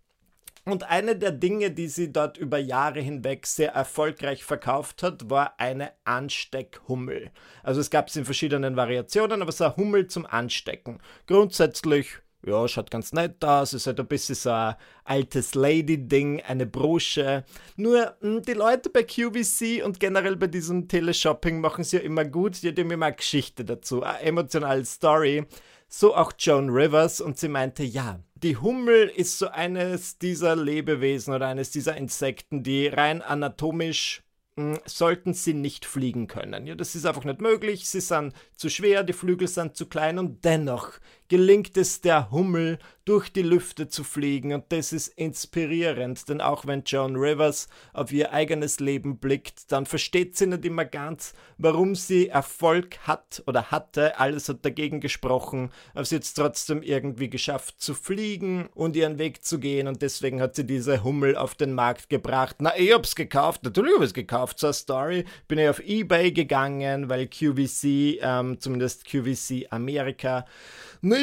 Und 0.65 0.89
eine 0.89 1.17
der 1.17 1.32
Dinge, 1.32 1.71
die 1.71 1.88
sie 1.88 2.13
dort 2.13 2.38
über 2.38 2.58
Jahre 2.58 3.02
hinweg 3.02 3.45
sehr 3.45 3.73
erfolgreich 3.73 4.45
verkauft 4.45 5.04
hat, 5.04 5.30
war 5.30 5.60
eine 5.60 5.91
Ansteckhummel. 6.06 7.32
Also 7.63 7.82
es 7.82 7.89
gab 7.89 8.08
es 8.08 8.15
in 8.15 8.23
verschiedenen 8.23 8.78
Variationen, 8.78 9.41
aber 9.41 9.49
es 9.49 9.60
war 9.60 9.76
Hummel 9.76 10.08
zum 10.08 10.26
Anstecken. 10.26 10.99
Grundsätzlich, 11.28 12.19
ja, 12.45 12.65
schaut 12.69 12.91
ganz 12.91 13.12
nett 13.12 13.43
aus, 13.43 13.73
ist 13.73 13.88
halt 13.88 13.99
ein 13.99 14.08
bisschen 14.08 14.36
so 14.36 14.52
ein 14.52 14.76
altes 15.04 15.54
Lady-Ding, 15.54 16.41
eine 16.41 16.65
Brosche. 16.65 17.43
Nur 17.76 18.15
hm, 18.21 18.41
die 18.43 18.54
Leute 18.54 18.89
bei 18.89 19.04
QVC 19.04 19.84
und 19.84 19.99
generell 19.99 20.38
bei 20.38 20.47
diesem 20.47 20.88
Teleshopping 20.88 21.60
machen 21.60 21.82
es 21.82 21.91
ja 21.91 21.99
immer 21.99 22.23
gut, 22.23 22.63
die 22.63 22.69
haben 22.69 22.89
immer 22.89 23.08
eine 23.08 23.15
Geschichte 23.17 23.65
dazu, 23.65 24.02
eine 24.02 24.21
emotionale 24.21 24.86
Story. 24.86 25.45
So 25.89 26.15
auch 26.15 26.32
Joan 26.39 26.69
Rivers 26.69 27.19
und 27.19 27.38
sie 27.38 27.49
meinte, 27.49 27.84
ja, 27.84 28.19
die 28.43 28.58
Hummel 28.58 29.08
ist 29.08 29.39
so 29.39 29.47
eines 29.47 30.17
dieser 30.17 30.56
Lebewesen 30.56 31.34
oder 31.34 31.47
eines 31.47 31.71
dieser 31.71 31.95
Insekten, 31.95 32.62
die 32.62 32.88
rein 32.88 33.21
anatomisch 33.21 34.21
hm, 34.58 34.79
sollten 34.86 35.34
sie 35.34 35.53
nicht 35.53 35.86
fliegen 35.86 36.27
können. 36.27 36.67
Ja, 36.67 36.75
das 36.75 36.93
ist 36.93 37.06
einfach 37.06 37.23
nicht 37.23 37.41
möglich. 37.41 37.88
Sie 37.88 38.01
sind 38.01 38.34
zu 38.56 38.69
schwer, 38.69 39.03
die 39.03 39.13
Flügel 39.13 39.47
sind 39.47 39.77
zu 39.77 39.88
klein 39.88 40.19
und 40.19 40.43
dennoch 40.43 40.91
gelingt 41.33 41.77
es 41.77 41.99
der 41.99 42.29
Hummel, 42.29 42.77
durch 43.05 43.29
die 43.29 43.41
Lüfte 43.41 43.89
zu 43.89 44.03
fliegen. 44.03 44.53
Und 44.53 44.65
das 44.69 44.93
ist 44.93 45.07
inspirierend, 45.09 46.29
denn 46.29 46.41
auch 46.41 46.65
wenn 46.65 46.83
Joan 46.85 47.15
Rivers 47.15 47.67
auf 47.91 48.11
ihr 48.11 48.31
eigenes 48.31 48.79
Leben 48.79 49.17
blickt, 49.17 49.71
dann 49.71 49.85
versteht 49.85 50.37
sie 50.37 50.47
nicht 50.47 50.63
immer 50.63 50.85
ganz, 50.85 51.33
warum 51.57 51.95
sie 51.95 52.29
Erfolg 52.29 52.99
hat 52.99 53.43
oder 53.45 53.71
hatte, 53.71 54.19
alles 54.19 54.47
hat 54.47 54.63
dagegen 54.63 55.01
gesprochen, 55.01 55.71
aber 55.93 56.05
sie 56.05 56.15
hat 56.15 56.23
es 56.23 56.33
trotzdem 56.33 56.81
irgendwie 56.81 57.29
geschafft 57.29 57.81
zu 57.81 57.93
fliegen 57.93 58.69
und 58.73 58.95
ihren 58.95 59.17
Weg 59.17 59.43
zu 59.43 59.59
gehen. 59.59 59.87
Und 59.87 60.01
deswegen 60.01 60.41
hat 60.41 60.55
sie 60.55 60.65
diese 60.65 61.03
Hummel 61.03 61.35
auf 61.35 61.55
den 61.55 61.73
Markt 61.73 62.09
gebracht. 62.09 62.57
Na, 62.59 62.77
ich 62.77 62.93
hab's 62.93 63.15
gekauft, 63.15 63.63
natürlich 63.63 63.93
hab 63.95 64.01
ich 64.01 64.07
es 64.07 64.13
gekauft, 64.13 64.59
zur 64.59 64.73
Story, 64.73 65.25
bin 65.47 65.59
ich 65.59 65.67
auf 65.67 65.81
Ebay 65.81 66.31
gegangen, 66.31 67.09
weil 67.09 67.27
QVC, 67.27 68.19
ähm, 68.21 68.59
zumindest 68.59 69.05
QVC 69.05 69.67
Amerika, 69.71 70.45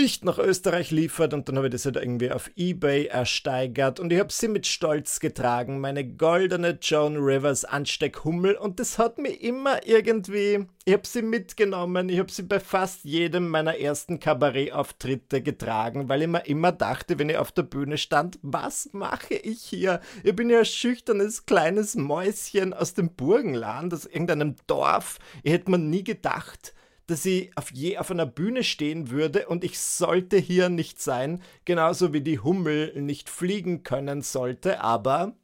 nicht 0.00 0.24
nach 0.24 0.38
Österreich 0.38 0.90
liefert 0.90 1.34
und 1.34 1.46
dann 1.46 1.56
habe 1.56 1.66
ich 1.66 1.72
das 1.72 1.84
halt 1.84 1.96
irgendwie 1.96 2.30
auf 2.32 2.50
Ebay 2.56 3.06
ersteigert 3.06 4.00
und 4.00 4.10
ich 4.10 4.18
habe 4.18 4.32
sie 4.32 4.48
mit 4.48 4.66
Stolz 4.66 5.20
getragen, 5.20 5.78
meine 5.78 6.06
goldene 6.06 6.78
Joan 6.80 7.18
Rivers 7.18 7.66
Ansteckhummel 7.66 8.54
und 8.54 8.80
das 8.80 8.98
hat 8.98 9.18
mir 9.18 9.28
immer 9.28 9.86
irgendwie, 9.86 10.64
ich 10.86 10.94
habe 10.94 11.06
sie 11.06 11.20
mitgenommen, 11.20 12.08
ich 12.08 12.18
habe 12.18 12.32
sie 12.32 12.44
bei 12.44 12.60
fast 12.60 13.04
jedem 13.04 13.50
meiner 13.50 13.78
ersten 13.78 14.18
Kabarettauftritte 14.18 15.42
getragen, 15.42 16.08
weil 16.08 16.22
ich 16.22 16.28
mir 16.28 16.46
immer 16.46 16.72
dachte, 16.72 17.18
wenn 17.18 17.28
ich 17.28 17.36
auf 17.36 17.52
der 17.52 17.64
Bühne 17.64 17.98
stand, 17.98 18.38
was 18.40 18.88
mache 18.92 19.34
ich 19.34 19.60
hier? 19.60 20.00
Ich 20.24 20.34
bin 20.34 20.48
ja 20.48 20.60
ein 20.60 20.64
schüchternes 20.64 21.44
kleines 21.44 21.94
Mäuschen 21.94 22.72
aus 22.72 22.94
dem 22.94 23.10
Burgenland, 23.14 23.92
aus 23.92 24.06
irgendeinem 24.06 24.56
Dorf. 24.66 25.18
Ich 25.42 25.52
hätte 25.52 25.70
mir 25.70 25.78
nie 25.78 26.04
gedacht, 26.04 26.72
dass 27.10 27.26
ich 27.26 27.56
auf 27.56 27.72
je 27.72 27.98
auf 27.98 28.10
einer 28.10 28.26
Bühne 28.26 28.62
stehen 28.62 29.10
würde 29.10 29.48
und 29.48 29.64
ich 29.64 29.78
sollte 29.80 30.36
hier 30.36 30.68
nicht 30.68 31.00
sein, 31.00 31.42
genauso 31.64 32.12
wie 32.12 32.20
die 32.20 32.38
Hummel 32.38 33.00
nicht 33.00 33.28
fliegen 33.28 33.82
können 33.82 34.22
sollte, 34.22 34.80
aber 34.80 35.34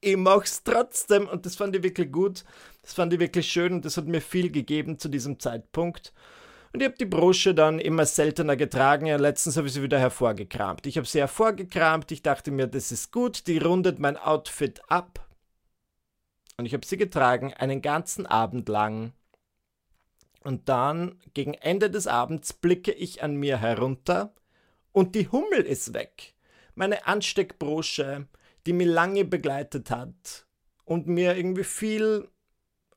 ich 0.00 0.16
mach's 0.16 0.64
trotzdem 0.64 1.28
und 1.28 1.46
das 1.46 1.54
fand 1.54 1.76
ich 1.76 1.82
wirklich 1.82 2.10
gut, 2.10 2.44
das 2.82 2.94
fand 2.94 3.12
ich 3.12 3.20
wirklich 3.20 3.48
schön 3.48 3.74
und 3.74 3.84
das 3.84 3.96
hat 3.96 4.06
mir 4.06 4.20
viel 4.20 4.50
gegeben 4.50 4.98
zu 4.98 5.08
diesem 5.08 5.38
Zeitpunkt. 5.38 6.12
Und 6.72 6.80
ich 6.80 6.86
habe 6.86 6.96
die 6.98 7.04
Brosche 7.04 7.54
dann 7.54 7.78
immer 7.78 8.06
seltener 8.06 8.56
getragen. 8.56 9.04
Ja, 9.04 9.16
letztens 9.16 9.58
habe 9.58 9.66
ich 9.66 9.74
sie 9.74 9.82
wieder 9.82 9.98
hervorgekramt. 9.98 10.86
Ich 10.86 10.96
habe 10.96 11.06
sie 11.06 11.18
hervorgekramt. 11.18 12.10
Ich 12.12 12.22
dachte 12.22 12.50
mir, 12.50 12.66
das 12.66 12.90
ist 12.90 13.12
gut. 13.12 13.46
Die 13.46 13.58
rundet 13.58 13.98
mein 13.98 14.16
Outfit 14.16 14.80
ab. 14.88 15.28
Und 16.56 16.64
ich 16.64 16.72
habe 16.72 16.86
sie 16.86 16.96
getragen 16.96 17.52
einen 17.52 17.82
ganzen 17.82 18.24
Abend 18.24 18.70
lang. 18.70 19.12
Und 20.44 20.68
dann, 20.68 21.18
gegen 21.34 21.54
Ende 21.54 21.90
des 21.90 22.06
Abends, 22.06 22.52
blicke 22.52 22.92
ich 22.92 23.22
an 23.22 23.36
mir 23.36 23.58
herunter 23.58 24.34
und 24.92 25.14
die 25.14 25.28
Hummel 25.28 25.60
ist 25.60 25.94
weg. 25.94 26.34
Meine 26.74 27.06
Ansteckbrosche, 27.06 28.26
die 28.66 28.72
mich 28.72 28.88
lange 28.88 29.24
begleitet 29.24 29.90
hat 29.90 30.46
und 30.84 31.06
mir 31.06 31.36
irgendwie 31.36 31.64
viel 31.64 32.28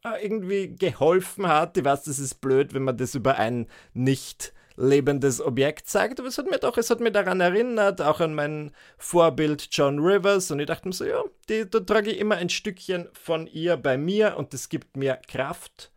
äh, 0.03 0.23
irgendwie 0.23 0.75
geholfen 0.75 1.47
hat. 1.47 1.77
Ich 1.77 1.85
weiß, 1.85 2.03
das 2.03 2.19
ist 2.19 2.35
blöd, 2.41 2.73
wenn 2.73 2.83
man 2.83 2.97
das 2.97 3.15
über 3.15 3.37
ein 3.37 3.67
nicht 3.93 4.53
lebendes 4.77 5.41
Objekt 5.41 5.89
sagt, 5.89 6.19
aber 6.19 6.27
es 6.27 6.37
hat 6.37 6.49
mir 6.49 6.59
doch, 6.59 6.77
es 6.77 6.89
hat 6.89 6.99
mir 6.99 7.11
daran 7.11 7.39
erinnert, 7.39 8.01
auch 8.01 8.19
an 8.19 8.35
mein 8.35 8.71
Vorbild 8.97 9.69
John 9.71 9.99
Rivers 9.99 10.51
und 10.51 10.59
ich 10.59 10.65
dachte 10.65 10.89
mir 10.89 10.93
so, 10.93 11.05
ja, 11.05 11.23
die, 11.47 11.69
da 11.69 11.79
trage 11.79 12.11
ich 12.11 12.19
immer 12.19 12.35
ein 12.35 12.49
Stückchen 12.49 13.07
von 13.13 13.47
ihr 13.47 13.77
bei 13.77 13.97
mir 13.97 14.35
und 14.37 14.53
das 14.53 14.67
gibt 14.67 14.97
mir 14.97 15.17
Kraft. 15.27 15.91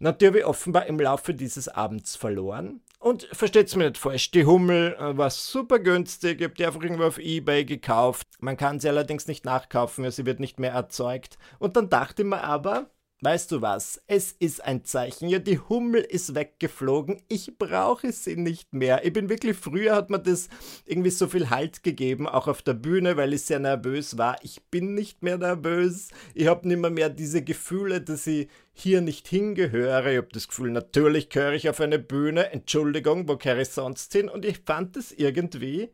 Natürlich 0.00 0.44
offenbar 0.44 0.86
im 0.86 0.98
Laufe 0.98 1.34
dieses 1.34 1.68
Abends 1.68 2.16
verloren. 2.16 2.80
Und 2.98 3.28
versteht's 3.32 3.76
mir 3.76 3.84
nicht 3.84 3.98
falsch, 3.98 4.30
die 4.30 4.46
Hummel 4.46 4.96
äh, 4.98 5.16
war 5.16 5.28
super 5.28 5.78
günstig, 5.78 6.40
ich 6.40 6.44
habe 6.44 6.54
die 6.54 6.64
einfach 6.64 6.82
irgendwo 6.82 7.04
auf 7.04 7.18
Ebay 7.18 7.64
gekauft. 7.64 8.26
Man 8.40 8.56
kann 8.56 8.80
sie 8.80 8.88
allerdings 8.88 9.26
nicht 9.26 9.44
nachkaufen, 9.44 10.10
sie 10.10 10.24
wird 10.24 10.40
nicht 10.40 10.58
mehr 10.58 10.72
erzeugt. 10.72 11.36
Und 11.58 11.76
dann 11.76 11.90
dachte 11.90 12.22
ich 12.22 12.28
mir 12.28 12.42
aber, 12.42 12.90
Weißt 13.24 13.52
du 13.52 13.62
was? 13.62 14.02
Es 14.06 14.32
ist 14.32 14.62
ein 14.62 14.84
Zeichen. 14.84 15.30
Ja, 15.30 15.38
die 15.38 15.58
Hummel 15.58 16.02
ist 16.02 16.34
weggeflogen. 16.34 17.22
Ich 17.28 17.56
brauche 17.56 18.12
sie 18.12 18.36
nicht 18.36 18.74
mehr. 18.74 19.02
Ich 19.06 19.14
bin 19.14 19.30
wirklich, 19.30 19.56
früher 19.56 19.94
hat 19.94 20.10
man 20.10 20.22
das 20.22 20.50
irgendwie 20.84 21.08
so 21.08 21.26
viel 21.26 21.48
Halt 21.48 21.82
gegeben, 21.82 22.28
auch 22.28 22.48
auf 22.48 22.60
der 22.60 22.74
Bühne, 22.74 23.16
weil 23.16 23.32
ich 23.32 23.40
sehr 23.40 23.60
nervös 23.60 24.18
war. 24.18 24.36
Ich 24.42 24.62
bin 24.64 24.92
nicht 24.92 25.22
mehr 25.22 25.38
nervös. 25.38 26.10
Ich 26.34 26.48
habe 26.48 26.68
nicht 26.68 26.76
mehr, 26.76 26.90
mehr 26.90 27.08
diese 27.08 27.42
Gefühle, 27.42 28.02
dass 28.02 28.26
ich 28.26 28.48
hier 28.74 29.00
nicht 29.00 29.26
hingehöre. 29.26 30.12
Ich 30.12 30.18
habe 30.18 30.28
das 30.30 30.48
Gefühl, 30.48 30.70
natürlich 30.72 31.30
gehöre 31.30 31.54
ich 31.54 31.70
auf 31.70 31.80
eine 31.80 31.98
Bühne. 31.98 32.52
Entschuldigung, 32.52 33.26
wo 33.26 33.38
gehöre 33.38 33.62
ich 33.62 33.70
sonst 33.70 34.12
hin? 34.12 34.28
Und 34.28 34.44
ich 34.44 34.58
fand 34.66 34.98
es 34.98 35.12
irgendwie. 35.12 35.88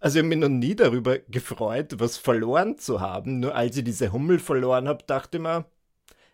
Also 0.00 0.18
ich 0.18 0.24
habe 0.24 0.28
mich 0.30 0.38
noch 0.38 0.48
nie 0.48 0.74
darüber 0.74 1.18
gefreut, 1.18 1.96
was 1.98 2.16
verloren 2.16 2.78
zu 2.78 3.02
haben. 3.02 3.40
Nur 3.40 3.54
als 3.54 3.76
ich 3.76 3.84
diese 3.84 4.10
Hummel 4.10 4.38
verloren 4.38 4.88
habe, 4.88 5.04
dachte 5.06 5.36
ich 5.36 5.42
mir, 5.42 5.66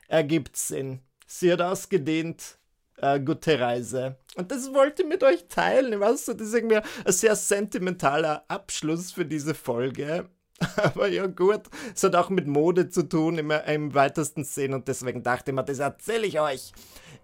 ergibt 0.08 0.56
Sinn. 0.56 1.00
Sie 1.26 1.52
hat 1.52 1.60
ausgedehnt. 1.60 2.58
Äh, 3.00 3.20
gute 3.20 3.60
Reise. 3.60 4.16
Und 4.34 4.50
das 4.50 4.74
wollte 4.74 5.02
ich 5.02 5.08
mit 5.08 5.22
euch 5.22 5.46
teilen. 5.48 5.92
Ich 5.92 6.00
weiß, 6.00 6.24
das 6.24 6.40
ist 6.40 6.54
irgendwie 6.54 6.78
ein 6.78 7.12
sehr 7.12 7.36
sentimentaler 7.36 8.44
Abschluss 8.48 9.12
für 9.12 9.24
diese 9.24 9.54
Folge. 9.54 10.28
Aber 10.76 11.08
ja 11.08 11.26
gut, 11.26 11.62
es 11.94 12.02
hat 12.02 12.16
auch 12.16 12.30
mit 12.30 12.46
Mode 12.46 12.88
zu 12.88 13.08
tun 13.08 13.38
im, 13.38 13.50
im 13.50 13.94
weitesten 13.94 14.44
Sinn 14.44 14.74
und 14.74 14.88
deswegen 14.88 15.22
dachte 15.22 15.50
ich 15.50 15.54
mir, 15.54 15.62
das 15.62 15.78
erzähle 15.78 16.26
ich 16.26 16.40
euch. 16.40 16.72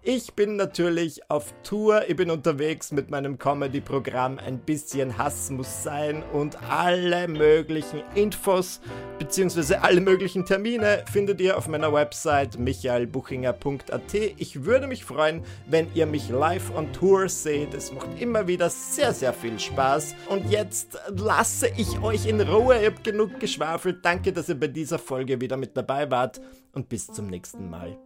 Ich 0.07 0.33
bin 0.33 0.55
natürlich 0.55 1.31
auf 1.31 1.51
Tour, 1.63 2.07
ich 2.07 2.15
bin 2.15 2.29
unterwegs 2.29 2.91
mit 2.91 3.09
meinem 3.09 3.39
Comedy-Programm 3.39 4.37
Ein 4.37 4.59
bisschen 4.59 5.17
Hass 5.17 5.49
muss 5.49 5.81
sein 5.81 6.21
und 6.31 6.61
alle 6.69 7.27
möglichen 7.27 8.03
Infos 8.13 8.81
bzw. 9.17 9.77
alle 9.77 10.01
möglichen 10.01 10.45
Termine 10.45 11.03
findet 11.11 11.41
ihr 11.41 11.57
auf 11.57 11.67
meiner 11.67 11.91
Website 11.91 12.59
michaelbuchinger.at. 12.59 14.13
Ich 14.13 14.63
würde 14.63 14.85
mich 14.85 15.03
freuen, 15.03 15.43
wenn 15.67 15.87
ihr 15.95 16.05
mich 16.05 16.29
live 16.29 16.69
on 16.75 16.93
Tour 16.93 17.27
seht. 17.27 17.73
Es 17.73 17.91
macht 17.91 18.09
immer 18.19 18.47
wieder 18.47 18.69
sehr, 18.69 19.11
sehr 19.11 19.33
viel 19.33 19.59
Spaß. 19.59 20.13
Und 20.29 20.51
jetzt 20.51 20.99
lasse 21.17 21.67
ich 21.77 21.99
euch 22.03 22.27
in 22.27 22.41
Ruhe. 22.41 22.79
Ihr 22.79 22.91
habt 22.91 23.07
genug 23.25 23.39
geschwafelt. 23.39 24.03
Danke, 24.03 24.31
dass 24.31 24.49
ihr 24.49 24.59
bei 24.59 24.67
dieser 24.67 24.99
Folge 24.99 25.39
wieder 25.41 25.57
mit 25.57 25.75
dabei 25.75 26.09
wart 26.09 26.39
und 26.73 26.89
bis 26.89 27.07
zum 27.07 27.27
nächsten 27.27 27.69
Mal. 27.69 27.97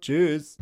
Tschüss. 0.00 0.56